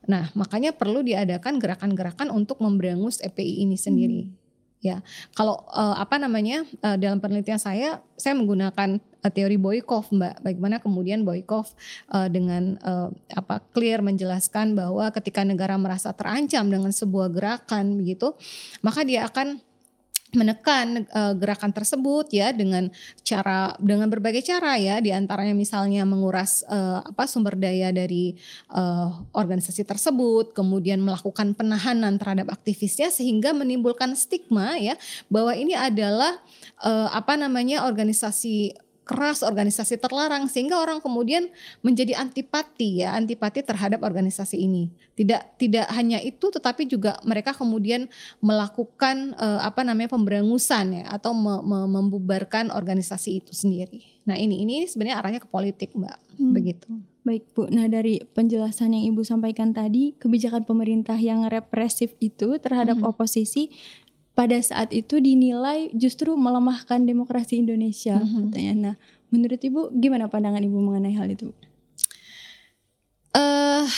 Nah 0.09 0.33
makanya 0.33 0.73
perlu 0.73 1.05
diadakan 1.05 1.61
gerakan-gerakan 1.61 2.33
untuk 2.33 2.57
memberangus 2.65 3.21
EPI 3.21 3.69
ini 3.69 3.77
sendiri. 3.77 4.23
Hmm 4.25 4.47
ya 4.87 5.03
kalau 5.35 5.67
uh, 5.73 5.97
apa 5.99 6.21
namanya 6.21 6.63
uh, 6.85 6.95
dalam 6.95 7.19
penelitian 7.19 7.59
saya 7.59 7.99
saya 8.15 8.39
menggunakan 8.39 9.03
uh, 9.03 9.33
teori 9.33 9.59
Boykov 9.59 10.15
mbak 10.15 10.45
bagaimana 10.45 10.77
kemudian 10.79 11.27
Boykov 11.27 11.73
uh, 12.15 12.29
dengan 12.31 12.79
uh, 12.87 13.11
apa 13.35 13.59
clear 13.75 14.05
menjelaskan 14.05 14.79
bahwa 14.79 15.11
ketika 15.11 15.43
negara 15.43 15.75
merasa 15.81 16.15
terancam 16.15 16.71
dengan 16.71 16.95
sebuah 16.95 17.33
gerakan 17.35 17.99
begitu 17.99 18.37
maka 18.85 19.03
dia 19.03 19.27
akan 19.27 19.59
menekan 20.37 21.09
uh, 21.11 21.33
gerakan 21.33 21.73
tersebut 21.73 22.29
ya 22.31 22.53
dengan 22.53 22.93
cara 23.25 23.73
dengan 23.81 24.07
berbagai 24.13 24.45
cara 24.45 24.77
ya. 24.77 25.01
Di 25.01 25.11
antaranya 25.11 25.57
misalnya 25.57 26.05
menguras 26.05 26.63
uh, 26.69 27.01
apa 27.01 27.25
sumber 27.25 27.57
daya 27.57 27.91
dari 27.91 28.37
uh, 28.77 29.25
organisasi 29.33 29.83
tersebut 29.83 30.53
kemudian 30.53 31.01
melakukan 31.01 31.57
penahanan 31.57 32.21
terhadap 32.21 32.53
aktivisnya 32.53 33.09
sehingga 33.09 33.57
menimbulkan 33.57 34.13
stigma 34.13 34.77
ya 34.77 34.95
bahwa 35.33 35.57
ini 35.57 35.73
adalah 35.73 36.37
uh, 36.85 37.09
apa 37.11 37.41
namanya 37.41 37.89
organisasi 37.89 38.86
keras 39.07 39.47
organisasi 39.47 40.03
terlarang 40.03 40.51
sehingga 40.51 40.83
orang 40.83 40.99
kemudian 40.99 41.47
menjadi 41.79 42.19
antipati 42.19 43.07
ya 43.07 43.15
antipati 43.15 43.63
terhadap 43.63 44.03
organisasi 44.03 44.59
ini. 44.59 44.91
Tidak 45.15 45.63
tidak 45.63 45.87
hanya 45.95 46.19
itu 46.19 46.51
tetapi 46.51 46.91
juga 46.91 47.15
mereka 47.23 47.55
kemudian 47.55 48.11
melakukan 48.43 49.39
uh, 49.39 49.63
apa 49.63 49.87
namanya 49.87 50.11
pemberangusan 50.11 51.01
ya 51.01 51.05
atau 51.15 51.31
me, 51.39 51.63
me, 51.63 51.87
membubarkan 51.87 52.75
organisasi 52.75 53.47
itu 53.47 53.55
sendiri. 53.55 54.03
Nah 54.27 54.35
ini 54.35 54.67
ini 54.67 54.91
sebenarnya 54.91 55.23
arahnya 55.23 55.41
ke 55.41 55.49
politik 55.49 55.95
mbak. 55.95 56.19
Hmm. 56.37 56.53
begitu. 56.53 56.91
Baik 57.23 57.47
bu. 57.55 57.71
Nah 57.71 57.87
dari 57.87 58.21
penjelasan 58.23 58.91
yang 58.91 59.15
ibu 59.15 59.23
sampaikan 59.23 59.71
tadi 59.71 60.19
kebijakan 60.19 60.67
pemerintah 60.67 61.17
yang 61.17 61.47
represif 61.47 62.19
itu 62.19 62.59
terhadap 62.59 62.99
hmm. 62.99 63.07
oposisi 63.07 63.71
pada 64.37 64.61
saat 64.61 64.93
itu 64.93 65.17
dinilai 65.17 65.89
justru 65.97 66.37
melemahkan 66.37 67.01
demokrasi 67.01 67.65
Indonesia 67.65 68.21
mm 68.21 68.27
-hmm. 68.29 68.41
katanya. 68.53 68.75
Nah, 68.77 68.95
menurut 69.33 69.57
Ibu 69.57 69.97
gimana 69.97 70.29
pandangan 70.29 70.61
Ibu 70.61 70.77
mengenai 70.77 71.17
hal 71.17 71.33
itu? 71.33 71.57
Eh 73.33 73.41
uh, 73.41 73.89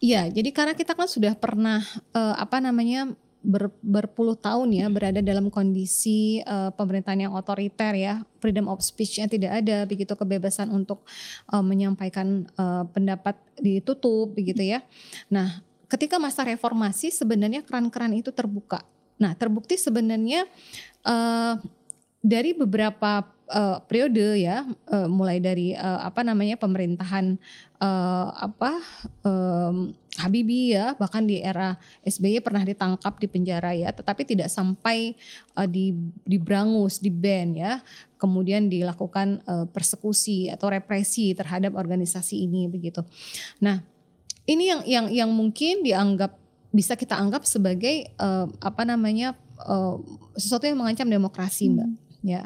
ya, 0.00 0.24
jadi 0.32 0.48
karena 0.56 0.72
kita 0.72 0.96
kan 0.96 1.04
sudah 1.04 1.36
pernah 1.36 1.84
uh, 2.16 2.34
apa 2.40 2.64
namanya 2.64 3.12
ber, 3.44 3.68
berpuluh 3.84 4.40
tahun 4.40 4.72
ya 4.72 4.88
berada 4.88 5.20
dalam 5.20 5.52
kondisi 5.52 6.40
uh, 6.48 6.72
pemerintahan 6.72 7.28
yang 7.28 7.36
otoriter 7.36 7.92
ya, 7.92 8.24
freedom 8.40 8.72
of 8.72 8.80
speech-nya 8.80 9.28
tidak 9.28 9.52
ada, 9.60 9.84
begitu 9.84 10.16
kebebasan 10.16 10.72
untuk 10.72 11.04
uh, 11.52 11.60
menyampaikan 11.60 12.48
uh, 12.56 12.88
pendapat 12.88 13.36
ditutup 13.60 14.32
begitu 14.32 14.64
ya. 14.64 14.80
Nah, 15.28 15.60
ketika 15.92 16.16
masa 16.16 16.48
reformasi 16.48 17.12
sebenarnya 17.12 17.60
keran-keran 17.60 18.16
itu 18.16 18.32
terbuka 18.32 18.80
Nah, 19.18 19.32
terbukti 19.38 19.78
sebenarnya 19.78 20.46
uh, 21.06 21.58
dari 22.24 22.56
beberapa 22.56 23.26
uh, 23.52 23.78
periode 23.84 24.40
ya, 24.40 24.64
uh, 24.88 25.08
mulai 25.08 25.38
dari 25.38 25.76
uh, 25.76 26.00
apa 26.02 26.24
namanya 26.24 26.56
pemerintahan 26.56 27.36
uh, 27.78 28.28
apa 28.32 28.72
um, 29.22 29.92
Habibie 30.14 30.78
ya, 30.78 30.94
bahkan 30.94 31.26
di 31.26 31.42
era 31.42 31.74
SBY 32.06 32.38
pernah 32.38 32.62
ditangkap 32.62 33.18
di 33.18 33.26
penjara 33.26 33.74
ya, 33.74 33.90
tetapi 33.90 34.22
tidak 34.22 34.46
sampai 34.46 35.18
uh, 35.58 35.66
di 35.66 35.90
dibrangus, 36.22 37.02
di 37.02 37.10
ban 37.10 37.50
ya, 37.52 37.82
kemudian 38.14 38.70
dilakukan 38.70 39.42
uh, 39.44 39.66
persekusi 39.68 40.48
atau 40.54 40.70
represi 40.70 41.34
terhadap 41.34 41.74
organisasi 41.74 42.46
ini 42.46 42.70
begitu. 42.70 43.02
Nah, 43.58 43.82
ini 44.46 44.70
yang 44.70 44.82
yang 44.86 45.06
yang 45.10 45.30
mungkin 45.34 45.82
dianggap 45.82 46.43
bisa 46.74 46.98
kita 46.98 47.14
anggap 47.14 47.46
sebagai 47.46 48.10
uh, 48.18 48.50
apa 48.58 48.82
namanya 48.82 49.38
uh, 49.62 50.02
sesuatu 50.34 50.66
yang 50.66 50.82
mengancam 50.82 51.06
demokrasi 51.06 51.70
mbak. 51.70 51.86
Hmm. 51.86 51.96
ya. 52.26 52.42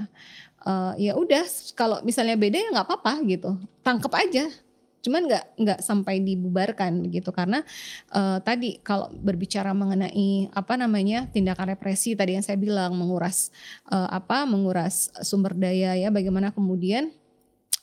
Uh, 0.69 0.93
ya 1.01 1.17
udah 1.17 1.49
kalau 1.73 2.05
misalnya 2.05 2.37
beda 2.37 2.61
ya 2.61 2.69
nggak 2.69 2.87
apa-apa 2.87 3.25
gitu. 3.25 3.57
Tangkap 3.81 4.13
aja. 4.21 4.53
Cuman 5.01 5.25
nggak 5.25 5.45
nggak 5.57 5.81
sampai 5.81 6.21
dibubarkan 6.21 7.09
gitu. 7.09 7.33
Karena 7.33 7.65
uh, 8.13 8.37
tadi 8.45 8.77
kalau 8.85 9.09
berbicara 9.17 9.73
mengenai 9.73 10.53
apa 10.53 10.77
namanya 10.77 11.25
tindakan 11.33 11.73
represi 11.73 12.13
tadi 12.13 12.37
yang 12.37 12.45
saya 12.45 12.61
bilang 12.61 12.93
menguras 13.01 13.49
uh, 13.89 14.13
apa 14.13 14.45
menguras 14.45 15.09
sumber 15.25 15.57
daya 15.57 15.97
ya 15.97 16.13
bagaimana 16.13 16.53
kemudian 16.53 17.17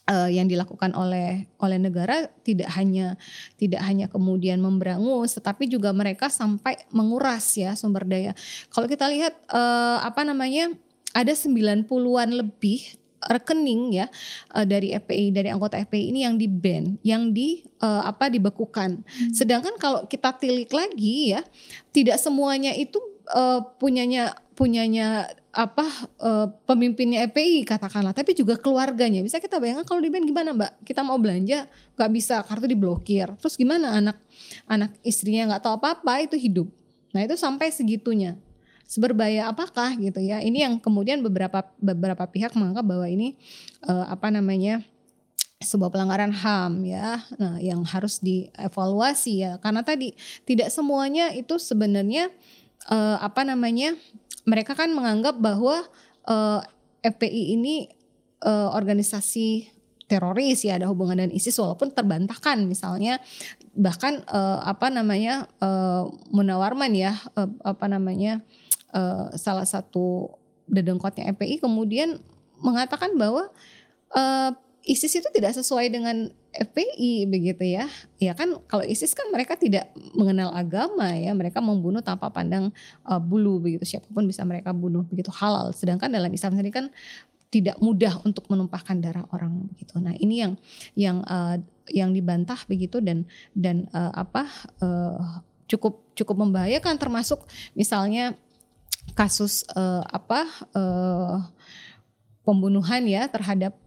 uh, 0.09 0.29
yang 0.29 0.45
dilakukan 0.49 0.93
oleh 0.93 1.45
oleh 1.61 1.77
negara 1.81 2.29
tidak 2.45 2.69
hanya 2.77 3.17
tidak 3.57 3.81
hanya 3.85 4.05
kemudian 4.09 4.61
memberangus 4.61 5.37
tetapi 5.37 5.69
juga 5.69 5.91
mereka 5.91 6.29
sampai 6.29 6.77
menguras 6.93 7.57
ya 7.57 7.73
sumber 7.73 8.05
daya. 8.05 8.31
Kalau 8.69 8.85
kita 8.89 9.09
lihat 9.09 9.33
uh, 9.49 10.01
apa 10.05 10.21
namanya 10.25 10.73
ada 11.15 11.31
90-an 11.31 12.29
lebih 12.35 12.99
rekening 13.25 13.97
ya 13.97 14.05
uh, 14.53 14.65
dari 14.67 14.93
FPI 14.93 15.33
dari 15.33 15.49
anggota 15.49 15.81
FPI 15.81 16.13
ini 16.13 16.19
yang 16.27 16.35
di 16.37 16.47
ban, 16.49 16.99
yang 17.01 17.33
di 17.33 17.65
uh, 17.81 18.05
apa 18.05 18.29
dibekukan. 18.29 19.01
Hmm. 19.01 19.31
Sedangkan 19.33 19.75
kalau 19.81 20.05
kita 20.05 20.35
tilik 20.37 20.69
lagi 20.69 21.33
ya, 21.33 21.41
tidak 21.89 22.21
semuanya 22.21 22.75
itu 22.77 23.01
uh, 23.31 23.61
punyanya 23.79 24.35
punyanya 24.55 25.27
apa 25.51 25.87
uh, 26.19 26.47
pemimpinnya 26.67 27.27
FPI 27.31 27.63
katakanlah, 27.63 28.11
tapi 28.11 28.35
juga 28.35 28.59
keluarganya. 28.59 29.23
Bisa 29.23 29.39
kita 29.39 29.59
bayangkan 29.59 29.87
kalau 29.87 30.03
di 30.03 30.11
ban 30.11 30.23
gimana 30.23 30.51
Mbak? 30.51 30.83
Kita 30.83 31.03
mau 31.03 31.15
belanja 31.19 31.67
nggak 31.95 32.11
bisa 32.11 32.43
kartu 32.43 32.67
diblokir. 32.67 33.31
Terus 33.39 33.55
gimana 33.55 33.99
anak 33.99 34.17
anak 34.67 34.91
istrinya 35.03 35.55
nggak 35.55 35.63
tahu 35.63 35.79
apa-apa 35.79 36.27
itu 36.27 36.35
hidup. 36.35 36.67
Nah 37.15 37.23
itu 37.23 37.39
sampai 37.39 37.71
segitunya 37.71 38.35
seberbahaya 38.85 39.49
apakah 39.49 39.95
gitu 39.97 40.19
ya. 40.21 40.39
Ini 40.43 40.69
yang 40.69 40.73
kemudian 40.77 41.23
beberapa 41.23 41.65
beberapa 41.81 42.23
pihak 42.27 42.53
menganggap 42.53 42.85
bahwa 42.85 43.07
ini 43.09 43.35
uh, 43.87 44.11
apa 44.11 44.29
namanya 44.29 44.83
sebuah 45.63 45.89
pelanggaran 45.89 46.31
HAM 46.35 46.85
ya. 46.85 47.23
Nah, 47.39 47.57
yang 47.63 47.81
harus 47.87 48.21
dievaluasi 48.21 49.41
ya. 49.41 49.51
Karena 49.63 49.81
tadi 49.81 50.13
tidak 50.45 50.69
semuanya 50.69 51.33
itu 51.33 51.57
sebenarnya 51.57 52.29
apa 52.93 53.41
namanya? 53.41 53.97
Mereka 54.45 54.77
kan 54.77 54.93
menganggap 54.93 55.41
bahwa 55.41 55.85
uh, 56.29 56.61
eh, 57.01 57.09
FPI 57.13 57.57
ini 57.57 57.89
uh, 58.45 58.73
organisasi 58.73 59.73
teroris 60.05 60.61
ya 60.61 60.77
ada 60.77 60.85
hubungan 60.85 61.17
dengan 61.17 61.33
ISIS 61.33 61.57
walaupun 61.57 61.89
terbantahkan 61.89 62.61
misalnya 62.69 63.17
bahkan 63.73 64.21
uh, 64.29 64.61
apa 64.61 64.93
namanya 64.93 65.49
uh, 65.57 66.05
Munawarman 66.29 66.93
ya 66.93 67.17
uh, 67.33 67.49
apa 67.65 67.89
namanya 67.89 68.45
uh, 68.93 69.33
salah 69.33 69.65
satu 69.65 70.29
dedengkotnya 70.69 71.33
FPI 71.33 71.57
kemudian 71.57 72.21
mengatakan 72.61 73.17
bahwa 73.17 73.49
uh, 74.13 74.53
ISIS 74.85 75.17
itu 75.17 75.29
tidak 75.33 75.57
sesuai 75.57 75.89
dengan 75.89 76.29
FPI 76.55 77.27
begitu 77.27 77.63
ya. 77.67 77.85
Ya 78.17 78.31
kan 78.31 78.57
kalau 78.65 78.87
ISIS 78.87 79.11
kan 79.11 79.27
mereka 79.29 79.59
tidak 79.59 79.91
mengenal 80.15 80.55
agama 80.55 81.11
ya, 81.13 81.35
mereka 81.35 81.59
membunuh 81.59 81.99
tanpa 81.99 82.31
pandang 82.31 82.71
uh, 83.03 83.19
bulu 83.19 83.59
begitu. 83.59 83.83
Siapa 83.83 84.07
pun 84.09 84.23
bisa 84.25 84.47
mereka 84.47 84.71
bunuh 84.71 85.03
begitu 85.03 85.29
halal. 85.35 85.75
Sedangkan 85.75 86.07
dalam 86.07 86.31
Islam 86.31 86.55
sendiri 86.55 86.71
kan 86.71 86.85
tidak 87.53 87.79
mudah 87.79 88.19
untuk 88.27 88.47
menumpahkan 88.51 88.99
darah 88.99 89.23
orang 89.31 89.69
begitu. 89.71 89.95
Nah, 90.01 90.15
ini 90.19 90.43
yang 90.43 90.53
yang 90.97 91.17
uh, 91.23 91.55
yang 91.91 92.11
dibantah 92.11 92.57
begitu 92.65 92.99
dan 92.99 93.23
dan 93.53 93.85
uh, 93.93 94.11
apa 94.11 94.49
uh, 94.81 95.39
cukup 95.69 96.01
cukup 96.17 96.35
membahayakan 96.45 96.97
termasuk 96.97 97.45
misalnya 97.77 98.33
kasus 99.13 99.63
uh, 99.77 100.01
apa 100.09 100.49
uh, 100.73 101.37
pembunuhan 102.41 103.05
ya 103.05 103.29
terhadap 103.29 103.77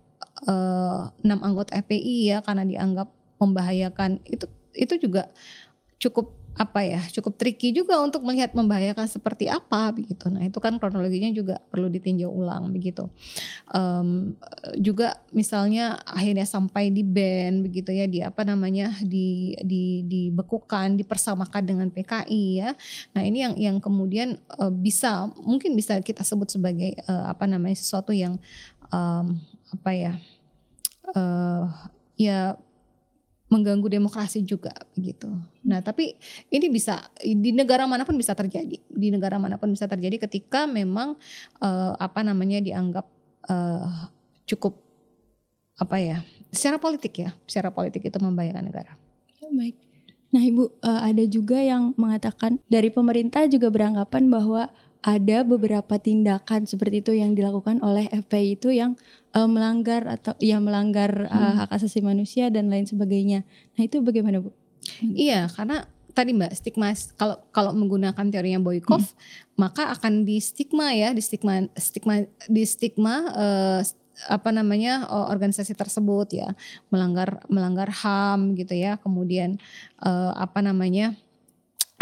enam 1.25 1.41
anggota 1.43 1.75
FPI 1.75 2.31
ya 2.31 2.39
karena 2.47 2.63
dianggap 2.63 3.11
membahayakan 3.43 4.23
itu 4.27 4.47
itu 4.75 4.95
juga 5.03 5.27
cukup 5.99 6.39
apa 6.59 6.83
ya 6.83 6.99
cukup 7.15 7.39
tricky 7.39 7.71
juga 7.71 8.03
untuk 8.03 8.27
melihat 8.27 8.51
membahayakan 8.51 9.07
seperti 9.07 9.47
apa 9.47 9.95
begitu. 9.95 10.27
Nah 10.27 10.43
itu 10.43 10.59
kan 10.59 10.75
kronologinya 10.83 11.31
juga 11.31 11.63
perlu 11.71 11.87
ditinjau 11.87 12.27
ulang 12.27 12.75
begitu. 12.75 13.07
Um, 13.71 14.35
juga 14.75 15.23
misalnya 15.31 16.03
akhirnya 16.03 16.43
sampai 16.43 16.91
di 16.91 17.07
ban 17.07 17.63
begitu 17.63 17.95
ya 17.95 18.11
di 18.11 18.27
apa 18.27 18.43
namanya 18.43 18.91
di 18.99 19.55
di 19.63 20.03
dibekukan 20.03 20.99
dipersamakan 20.99 21.63
dengan 21.63 21.89
PKI 21.95 22.45
ya. 22.59 22.75
Nah 23.15 23.23
ini 23.23 23.39
yang 23.47 23.55
yang 23.55 23.77
kemudian 23.79 24.43
uh, 24.59 24.75
bisa 24.75 25.31
mungkin 25.39 25.79
bisa 25.79 26.03
kita 26.03 26.27
sebut 26.27 26.51
sebagai 26.51 26.99
uh, 27.07 27.31
apa 27.31 27.47
namanya 27.47 27.79
sesuatu 27.79 28.11
yang 28.11 28.35
um, 28.91 29.39
apa 29.71 29.91
ya 29.95 30.13
uh, 31.15 31.65
ya 32.19 32.59
mengganggu 33.49 33.89
demokrasi 33.89 34.45
juga 34.45 34.77
begitu. 34.93 35.29
Nah, 35.65 35.81
tapi 35.81 36.13
ini 36.53 36.69
bisa 36.69 37.01
di 37.25 37.49
negara 37.57 37.89
mana 37.89 38.05
pun 38.05 38.13
bisa 38.21 38.37
terjadi. 38.37 38.77
Di 38.77 39.09
negara 39.09 39.41
mana 39.41 39.57
pun 39.57 39.73
bisa 39.73 39.89
terjadi 39.89 40.29
ketika 40.29 40.69
memang 40.69 41.17
uh, 41.65 41.93
apa 41.97 42.21
namanya 42.21 42.61
dianggap 42.61 43.09
uh, 43.49 44.13
cukup 44.45 44.77
apa 45.81 45.97
ya? 45.97 46.19
Secara 46.53 46.77
politik 46.77 47.25
ya, 47.25 47.33
secara 47.49 47.73
politik 47.73 48.05
itu 48.05 48.19
membahayakan 48.21 48.65
negara. 48.69 48.93
Baik. 49.49 49.81
Nah, 50.29 50.45
Ibu 50.45 50.85
ada 50.85 51.25
juga 51.25 51.57
yang 51.57 51.97
mengatakan 51.97 52.61
dari 52.69 52.93
pemerintah 52.93 53.49
juga 53.49 53.73
beranggapan 53.73 54.29
bahwa 54.29 54.69
ada 55.03 55.47
beberapa 55.47 55.95
tindakan 55.97 56.67
seperti 56.67 57.01
itu 57.07 57.13
yang 57.15 57.39
dilakukan 57.39 57.79
oleh 57.87 58.11
FPI 58.11 58.59
itu 58.59 58.75
yang 58.75 58.99
uh, 59.35 59.47
melanggar 59.47 60.05
atau 60.11 60.35
ya 60.43 60.59
melanggar 60.59 61.31
uh, 61.31 61.65
hak 61.65 61.71
asasi 61.71 62.03
manusia 62.03 62.51
dan 62.51 62.67
lain 62.67 62.85
sebagainya. 62.85 63.47
Nah 63.79 63.83
itu 63.87 64.03
bagaimana 64.03 64.43
bu? 64.43 64.51
Iya 65.01 65.47
karena 65.55 65.87
tadi 66.19 66.35
mbak 66.35 66.51
stigma 66.51 66.91
kalau 67.15 67.39
kalau 67.55 67.71
menggunakan 67.79 68.27
teorinya 68.27 68.59
Boykov 68.59 68.99
hmm. 68.99 69.15
maka 69.55 69.95
akan 69.95 70.27
di 70.27 70.43
stigma 70.43 70.91
ya 70.91 71.15
di 71.15 71.23
stigma 71.23 71.63
stigma 71.79 72.27
di 72.51 72.63
stigma 72.67 73.15
uh, 73.31 73.81
apa 74.27 74.51
namanya 74.51 75.07
organisasi 75.31 75.79
tersebut 75.79 76.35
ya 76.35 76.51
melanggar 76.91 77.39
melanggar 77.47 77.87
HAM 77.87 78.59
gitu 78.59 78.75
ya 78.75 78.99
kemudian 78.99 79.63
uh, 80.03 80.35
apa 80.35 80.59
namanya 80.59 81.15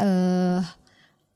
uh, 0.00 0.64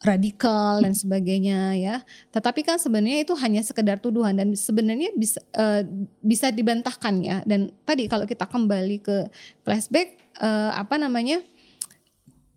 radikal 0.01 0.81
dan 0.81 0.97
sebagainya 0.97 1.77
ya. 1.77 1.97
Tetapi 2.33 2.65
kan 2.65 2.81
sebenarnya 2.81 3.21
itu 3.21 3.37
hanya 3.37 3.61
sekedar 3.61 4.01
tuduhan 4.01 4.33
dan 4.33 4.57
sebenarnya 4.57 5.13
bisa 5.13 5.41
uh, 5.57 5.85
bisa 6.25 6.49
dibantahkan 6.49 7.15
ya. 7.21 7.37
Dan 7.45 7.69
tadi 7.85 8.09
kalau 8.09 8.25
kita 8.25 8.49
kembali 8.49 8.97
ke 9.05 9.29
flashback 9.65 10.17
uh, 10.41 10.73
apa 10.73 10.97
namanya? 10.97 11.45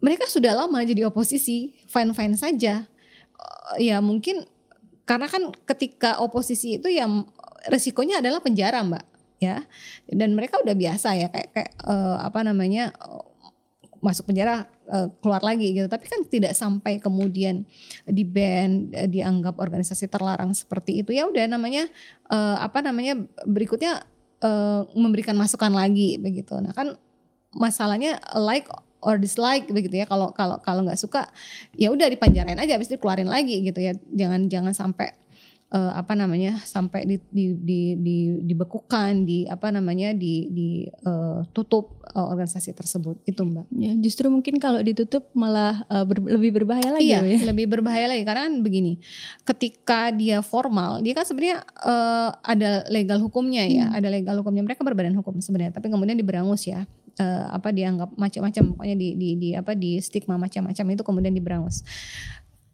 Mereka 0.03 0.27
sudah 0.27 0.51
lama 0.51 0.83
jadi 0.83 1.07
oposisi, 1.07 1.71
fine-fine 1.87 2.35
saja. 2.35 2.83
Uh, 3.35 3.75
ya 3.79 4.03
mungkin 4.03 4.43
karena 5.03 5.27
kan 5.27 5.51
ketika 5.67 6.19
oposisi 6.23 6.79
itu 6.79 6.87
yang 6.87 7.27
resikonya 7.67 8.19
adalah 8.23 8.39
penjara, 8.39 8.83
Mbak, 8.83 9.05
ya. 9.39 9.63
Dan 10.07 10.35
mereka 10.35 10.59
udah 10.63 10.75
biasa 10.75 11.15
ya 11.19 11.27
kayak 11.27 11.49
kayak 11.51 11.71
uh, 11.87 12.23
apa 12.23 12.39
namanya? 12.43 12.95
Masuk 14.03 14.27
penjara 14.27 14.67
uh, 14.91 15.07
keluar 15.23 15.39
lagi 15.39 15.71
gitu. 15.71 15.87
Tapi 15.87 16.05
kan 16.11 16.27
tidak 16.27 16.53
sampai 16.53 16.99
kemudian 16.99 17.63
di 18.03 18.27
ban 18.27 18.91
uh, 18.91 19.07
dianggap 19.07 19.55
organisasi 19.55 20.11
terlarang 20.11 20.51
seperti 20.51 20.99
itu. 20.99 21.15
Ya 21.15 21.23
udah 21.23 21.47
namanya 21.47 21.87
uh, 22.27 22.59
apa 22.59 22.83
namanya 22.83 23.15
berikutnya 23.47 24.03
uh, 24.43 24.83
memberikan 24.91 25.39
masukan 25.39 25.71
lagi 25.71 26.19
begitu. 26.19 26.59
Nah 26.59 26.75
kan 26.75 26.99
masalahnya 27.55 28.19
like 28.35 28.67
or 28.99 29.15
dislike 29.15 29.71
begitu 29.71 30.03
ya. 30.03 30.05
Kalau 30.05 30.35
kalau 30.35 30.59
kalau 30.59 30.83
nggak 30.83 30.99
suka 30.99 31.31
ya 31.79 31.87
udah 31.87 32.11
dipanjarain 32.11 32.59
aja 32.59 32.75
habis 32.75 32.91
itu 32.91 32.99
keluarin 32.99 33.31
lagi 33.31 33.63
gitu 33.63 33.79
ya. 33.79 33.95
Jangan 34.11 34.51
jangan 34.51 34.75
sampai 34.75 35.15
uh, 35.73 35.91
apa 35.97 36.13
namanya 36.13 36.61
sampai 36.61 37.03
di, 37.09 37.17
di, 37.33 37.45
di, 37.57 37.79
di, 37.97 38.17
dibekukan 38.45 39.25
di 39.25 39.49
apa 39.49 39.73
namanya 39.73 40.13
di 40.13 40.47
ditutup 40.53 42.05
uh, 42.13 42.21
uh, 42.21 42.27
organisasi 42.29 42.77
tersebut 42.77 43.17
itu 43.25 43.41
mbak. 43.41 43.65
Ya 43.73 43.91
justru 43.97 44.29
mungkin 44.29 44.61
kalau 44.61 44.79
ditutup 44.85 45.33
malah 45.33 45.81
uh, 45.89 46.05
ber, 46.05 46.21
lebih 46.21 46.61
berbahaya 46.61 46.93
lagi. 46.93 47.09
Iya 47.09 47.25
ya? 47.25 47.49
lebih 47.49 47.65
berbahaya 47.67 48.13
lagi 48.13 48.23
karena 48.23 48.45
kan 48.45 48.55
begini 48.61 49.01
ketika 49.43 50.13
dia 50.13 50.39
formal 50.45 51.01
dia 51.01 51.17
kan 51.17 51.25
sebenarnya 51.25 51.65
uh, 51.81 52.29
ada 52.45 52.85
legal 52.93 53.17
hukumnya 53.19 53.65
ya 53.65 53.89
hmm. 53.89 53.97
ada 53.97 54.07
legal 54.13 54.35
hukumnya 54.39 54.63
mereka 54.63 54.85
berbadan 54.85 55.17
hukum 55.17 55.41
sebenarnya 55.41 55.73
tapi 55.73 55.89
kemudian 55.89 56.15
diberangus 56.15 56.69
ya 56.69 56.85
uh, 57.19 57.45
apa 57.51 57.73
dianggap 57.73 58.13
macam-macam 58.15 58.63
pokoknya 58.75 58.95
di, 58.95 59.09
di, 59.17 59.29
di 59.37 59.49
apa 59.57 59.73
di 59.73 59.97
stigma 59.99 60.37
macam-macam 60.37 60.85
itu 60.93 61.03
kemudian 61.03 61.33
diberangus 61.33 61.81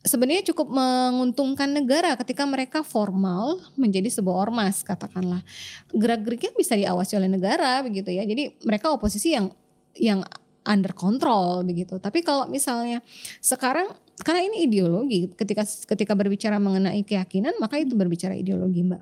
sebenarnya 0.04 0.56
cukup 0.56 0.72
menguntungkan 0.72 1.70
negara 1.72 2.16
ketika 2.20 2.48
mereka 2.48 2.80
formal 2.84 3.60
menjadi 3.76 4.08
sebuah 4.08 4.48
ormas 4.48 4.82
katakanlah 4.82 5.44
gerak-geriknya 5.92 6.56
bisa 6.56 6.80
diawasi 6.80 7.20
oleh 7.20 7.28
negara 7.28 7.84
begitu 7.84 8.12
ya 8.14 8.24
jadi 8.24 8.56
mereka 8.64 8.96
oposisi 8.96 9.36
yang 9.36 9.52
yang 10.00 10.24
under 10.70 10.94
control 10.94 11.64
begitu. 11.64 11.98
Tapi 11.98 12.22
kalau 12.22 12.46
misalnya 12.46 13.02
sekarang 13.40 13.90
karena 14.22 14.46
ini 14.46 14.68
ideologi, 14.68 15.32
ketika 15.34 15.64
ketika 15.66 16.14
berbicara 16.14 16.60
mengenai 16.60 17.02
keyakinan 17.02 17.56
maka 17.58 17.80
itu 17.80 17.98
berbicara 17.98 18.36
ideologi 18.36 18.84
mbak. 18.86 19.02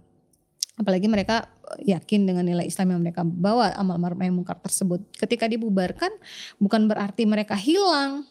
Apalagi 0.77 1.09
mereka 1.09 1.49
yakin 1.81 2.29
dengan 2.29 2.45
nilai 2.45 2.69
Islam 2.69 2.93
yang 2.93 3.01
mereka 3.01 3.25
bawa 3.25 3.73
amal 3.81 3.97
ma'ruf 3.97 4.21
nahi 4.21 4.29
munkar 4.29 4.61
tersebut. 4.61 5.01
Ketika 5.17 5.49
dibubarkan 5.49 6.13
bukan 6.61 6.85
berarti 6.85 7.25
mereka 7.25 7.57
hilang. 7.57 8.29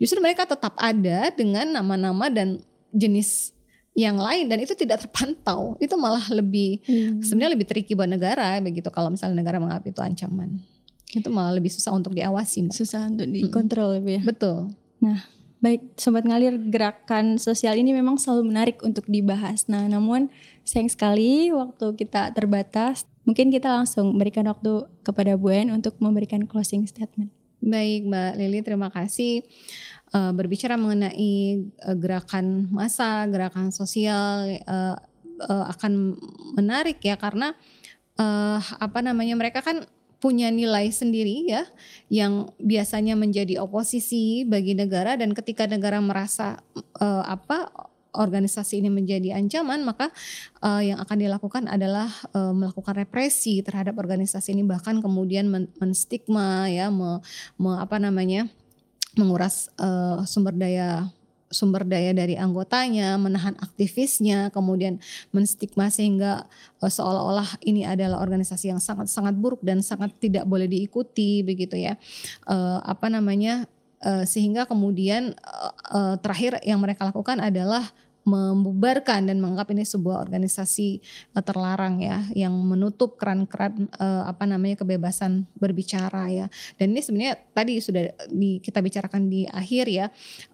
Justru 0.00 0.18
mereka 0.22 0.48
tetap 0.48 0.74
ada 0.78 1.28
dengan 1.34 1.68
nama-nama 1.68 2.30
dan 2.32 2.62
jenis 2.94 3.52
yang 3.98 4.14
lain 4.14 4.46
dan 4.46 4.62
itu 4.62 4.78
tidak 4.78 5.02
terpantau. 5.02 5.74
Itu 5.82 5.98
malah 5.98 6.22
lebih 6.30 6.78
hmm. 6.86 7.26
sebenarnya 7.26 7.52
lebih 7.58 7.66
tricky 7.66 7.98
buat 7.98 8.06
negara 8.06 8.62
begitu 8.62 8.86
kalau 8.94 9.10
misalnya 9.10 9.42
negara 9.42 9.58
menganggap 9.58 9.90
itu 9.90 10.00
ancaman. 10.00 10.62
Itu 11.10 11.28
malah 11.34 11.58
lebih 11.58 11.72
susah 11.74 11.90
untuk 11.90 12.14
diawasi 12.14 12.70
susah 12.70 13.10
untuk 13.10 13.26
dikontrol 13.26 13.98
lebih 13.98 14.20
ya? 14.20 14.22
Betul. 14.22 14.70
Nah 15.02 15.26
baik 15.58 15.98
sobat 15.98 16.22
ngalir 16.22 16.54
gerakan 16.70 17.34
sosial 17.42 17.74
ini 17.74 17.90
memang 17.90 18.14
selalu 18.22 18.46
menarik 18.46 18.78
untuk 18.86 19.02
dibahas. 19.10 19.66
Nah 19.66 19.90
namun 19.90 20.30
sayang 20.62 20.86
sekali 20.86 21.50
waktu 21.50 21.98
kita 21.98 22.30
terbatas. 22.38 23.02
Mungkin 23.26 23.52
kita 23.52 23.68
langsung 23.68 24.16
berikan 24.16 24.48
waktu 24.48 24.88
kepada 25.04 25.36
Bu 25.36 25.52
En 25.52 25.68
untuk 25.68 26.00
memberikan 26.00 26.48
closing 26.48 26.88
statement 26.88 27.28
baik 27.62 28.08
Mbak 28.08 28.32
Lili 28.38 28.60
terima 28.64 28.88
kasih. 28.90 29.42
Uh, 30.08 30.32
berbicara 30.32 30.80
mengenai 30.80 31.68
uh, 31.84 31.92
gerakan 31.92 32.64
massa, 32.72 33.28
gerakan 33.28 33.68
sosial 33.68 34.56
uh, 34.64 34.96
uh, 35.44 35.64
akan 35.68 36.16
menarik 36.56 36.96
ya 37.04 37.20
karena 37.20 37.52
uh, 38.16 38.56
apa 38.56 39.04
namanya 39.04 39.36
mereka 39.36 39.60
kan 39.60 39.84
punya 40.18 40.50
nilai 40.50 40.90
sendiri 40.90 41.46
ya 41.46 41.62
yang 42.10 42.50
biasanya 42.58 43.14
menjadi 43.14 43.62
oposisi 43.62 44.42
bagi 44.42 44.74
negara 44.74 45.14
dan 45.14 45.30
ketika 45.30 45.70
negara 45.70 46.02
merasa 46.02 46.58
uh, 46.98 47.22
apa 47.22 47.70
organisasi 48.18 48.82
ini 48.82 48.90
menjadi 48.90 49.38
ancaman 49.38 49.86
maka 49.86 50.10
uh, 50.60 50.82
yang 50.82 50.98
akan 50.98 51.16
dilakukan 51.16 51.64
adalah 51.70 52.10
uh, 52.34 52.50
melakukan 52.50 52.98
represi 52.98 53.62
terhadap 53.62 53.94
organisasi 53.96 54.52
ini 54.52 54.66
bahkan 54.66 54.98
kemudian 54.98 55.46
men 55.46 55.64
menstigma 55.78 56.66
ya 56.66 56.90
me, 56.90 57.22
me 57.56 57.78
apa 57.78 58.02
namanya 58.02 58.50
menguras 59.14 59.70
uh, 59.78 60.26
sumber 60.26 60.54
daya 60.54 61.08
sumber 61.48 61.84
daya 61.84 62.12
dari 62.12 62.36
anggotanya, 62.36 63.16
menahan 63.16 63.56
aktivisnya, 63.56 64.52
kemudian 64.52 65.00
menstigma 65.32 65.88
sehingga 65.88 66.44
uh, 66.84 66.92
seolah-olah 66.92 67.64
ini 67.64 67.88
adalah 67.88 68.20
organisasi 68.20 68.68
yang 68.68 68.80
sangat-sangat 68.80 69.32
buruk 69.36 69.64
dan 69.64 69.80
sangat 69.80 70.12
tidak 70.20 70.44
boleh 70.44 70.68
diikuti 70.68 71.40
begitu 71.40 71.80
ya. 71.80 71.96
Uh, 72.44 72.80
apa 72.84 73.08
namanya? 73.08 73.66
Sehingga 73.98 74.62
kemudian 74.62 75.34
terakhir 76.22 76.62
yang 76.62 76.78
mereka 76.78 77.02
lakukan 77.02 77.42
adalah 77.42 77.82
membubarkan 78.28 79.32
dan 79.32 79.40
menganggap 79.40 79.72
ini 79.72 79.88
sebuah 79.88 80.20
organisasi 80.28 81.00
uh, 81.32 81.40
terlarang 81.40 82.04
ya 82.04 82.28
yang 82.36 82.52
menutup 82.52 83.16
keran-keran 83.16 83.88
uh, 83.96 84.28
apa 84.28 84.44
namanya 84.44 84.84
kebebasan 84.84 85.48
berbicara 85.56 86.28
ya. 86.28 86.46
Dan 86.76 86.92
ini 86.92 87.00
sebenarnya 87.00 87.34
tadi 87.56 87.80
sudah 87.80 88.12
di, 88.28 88.60
kita 88.60 88.84
bicarakan 88.84 89.32
di 89.32 89.48
akhir 89.48 89.84
ya 89.88 90.06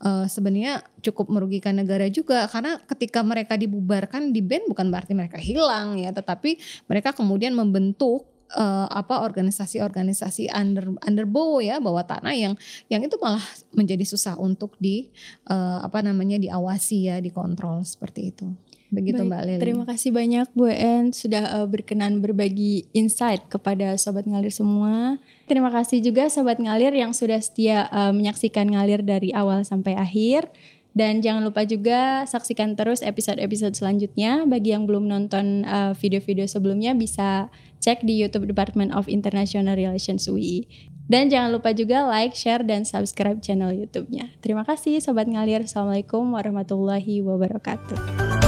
uh, 0.06 0.24
sebenarnya 0.30 0.86
cukup 1.04 1.28
merugikan 1.28 1.76
negara 1.76 2.06
juga 2.08 2.46
karena 2.48 2.80
ketika 2.86 3.20
mereka 3.20 3.58
dibubarkan 3.58 4.30
di 4.30 4.40
band 4.40 4.70
bukan 4.70 4.88
berarti 4.88 5.12
mereka 5.12 5.36
hilang 5.36 6.00
ya 6.00 6.14
tetapi 6.14 6.56
mereka 6.88 7.12
kemudian 7.12 7.52
membentuk 7.52 8.33
uh, 8.52 8.86
apa 8.90 9.24
organisasi-organisasi 9.24 10.52
under 10.52 10.92
underbow 11.02 11.58
ya 11.64 11.80
bawah 11.80 12.04
tanah 12.04 12.36
yang 12.36 12.54
yang 12.92 13.00
itu 13.00 13.16
malah 13.16 13.42
menjadi 13.72 14.04
susah 14.04 14.36
untuk 14.36 14.76
di 14.76 15.08
uh, 15.48 15.80
apa 15.80 16.04
namanya 16.04 16.36
diawasi 16.36 17.08
ya 17.08 17.16
dikontrol 17.24 17.80
seperti 17.86 18.34
itu 18.34 18.48
begitu 18.94 19.26
Baik, 19.26 19.30
Mbak 19.34 19.42
Leli. 19.42 19.60
Terima 19.60 19.84
kasih 19.90 20.10
banyak 20.14 20.46
Bu 20.54 20.70
En 20.70 21.10
sudah 21.10 21.44
uh, 21.60 21.66
berkenan 21.66 22.22
berbagi 22.22 22.86
insight 22.94 23.42
kepada 23.50 23.98
sobat 23.98 24.22
ngalir 24.24 24.54
semua. 24.54 25.18
Terima 25.50 25.74
kasih 25.74 25.98
juga 25.98 26.30
sobat 26.30 26.62
ngalir 26.62 26.94
yang 26.94 27.10
sudah 27.10 27.42
setia 27.42 27.90
uh, 27.90 28.14
menyaksikan 28.14 28.70
ngalir 28.70 29.02
dari 29.02 29.34
awal 29.34 29.66
sampai 29.66 29.98
akhir. 29.98 30.46
Dan 30.94 31.18
jangan 31.20 31.42
lupa 31.42 31.66
juga 31.66 32.22
saksikan 32.22 32.78
terus 32.78 33.02
episode-episode 33.02 33.74
selanjutnya. 33.74 34.46
Bagi 34.46 34.70
yang 34.70 34.86
belum 34.86 35.10
nonton 35.10 35.66
video-video 35.98 36.46
uh, 36.46 36.50
sebelumnya 36.50 36.94
bisa 36.94 37.50
cek 37.82 38.06
di 38.06 38.14
YouTube 38.16 38.46
Department 38.46 38.94
of 38.94 39.10
International 39.10 39.74
Relations 39.74 40.30
UI. 40.30 40.70
Dan 41.04 41.28
jangan 41.28 41.52
lupa 41.52 41.76
juga 41.76 42.08
like, 42.08 42.32
share, 42.32 42.64
dan 42.64 42.88
subscribe 42.88 43.42
channel 43.44 43.76
YouTube-nya. 43.76 44.32
Terima 44.40 44.64
kasih 44.64 45.02
Sobat 45.04 45.28
Ngalir. 45.28 45.68
Assalamualaikum 45.68 46.24
warahmatullahi 46.32 47.20
wabarakatuh. 47.20 48.43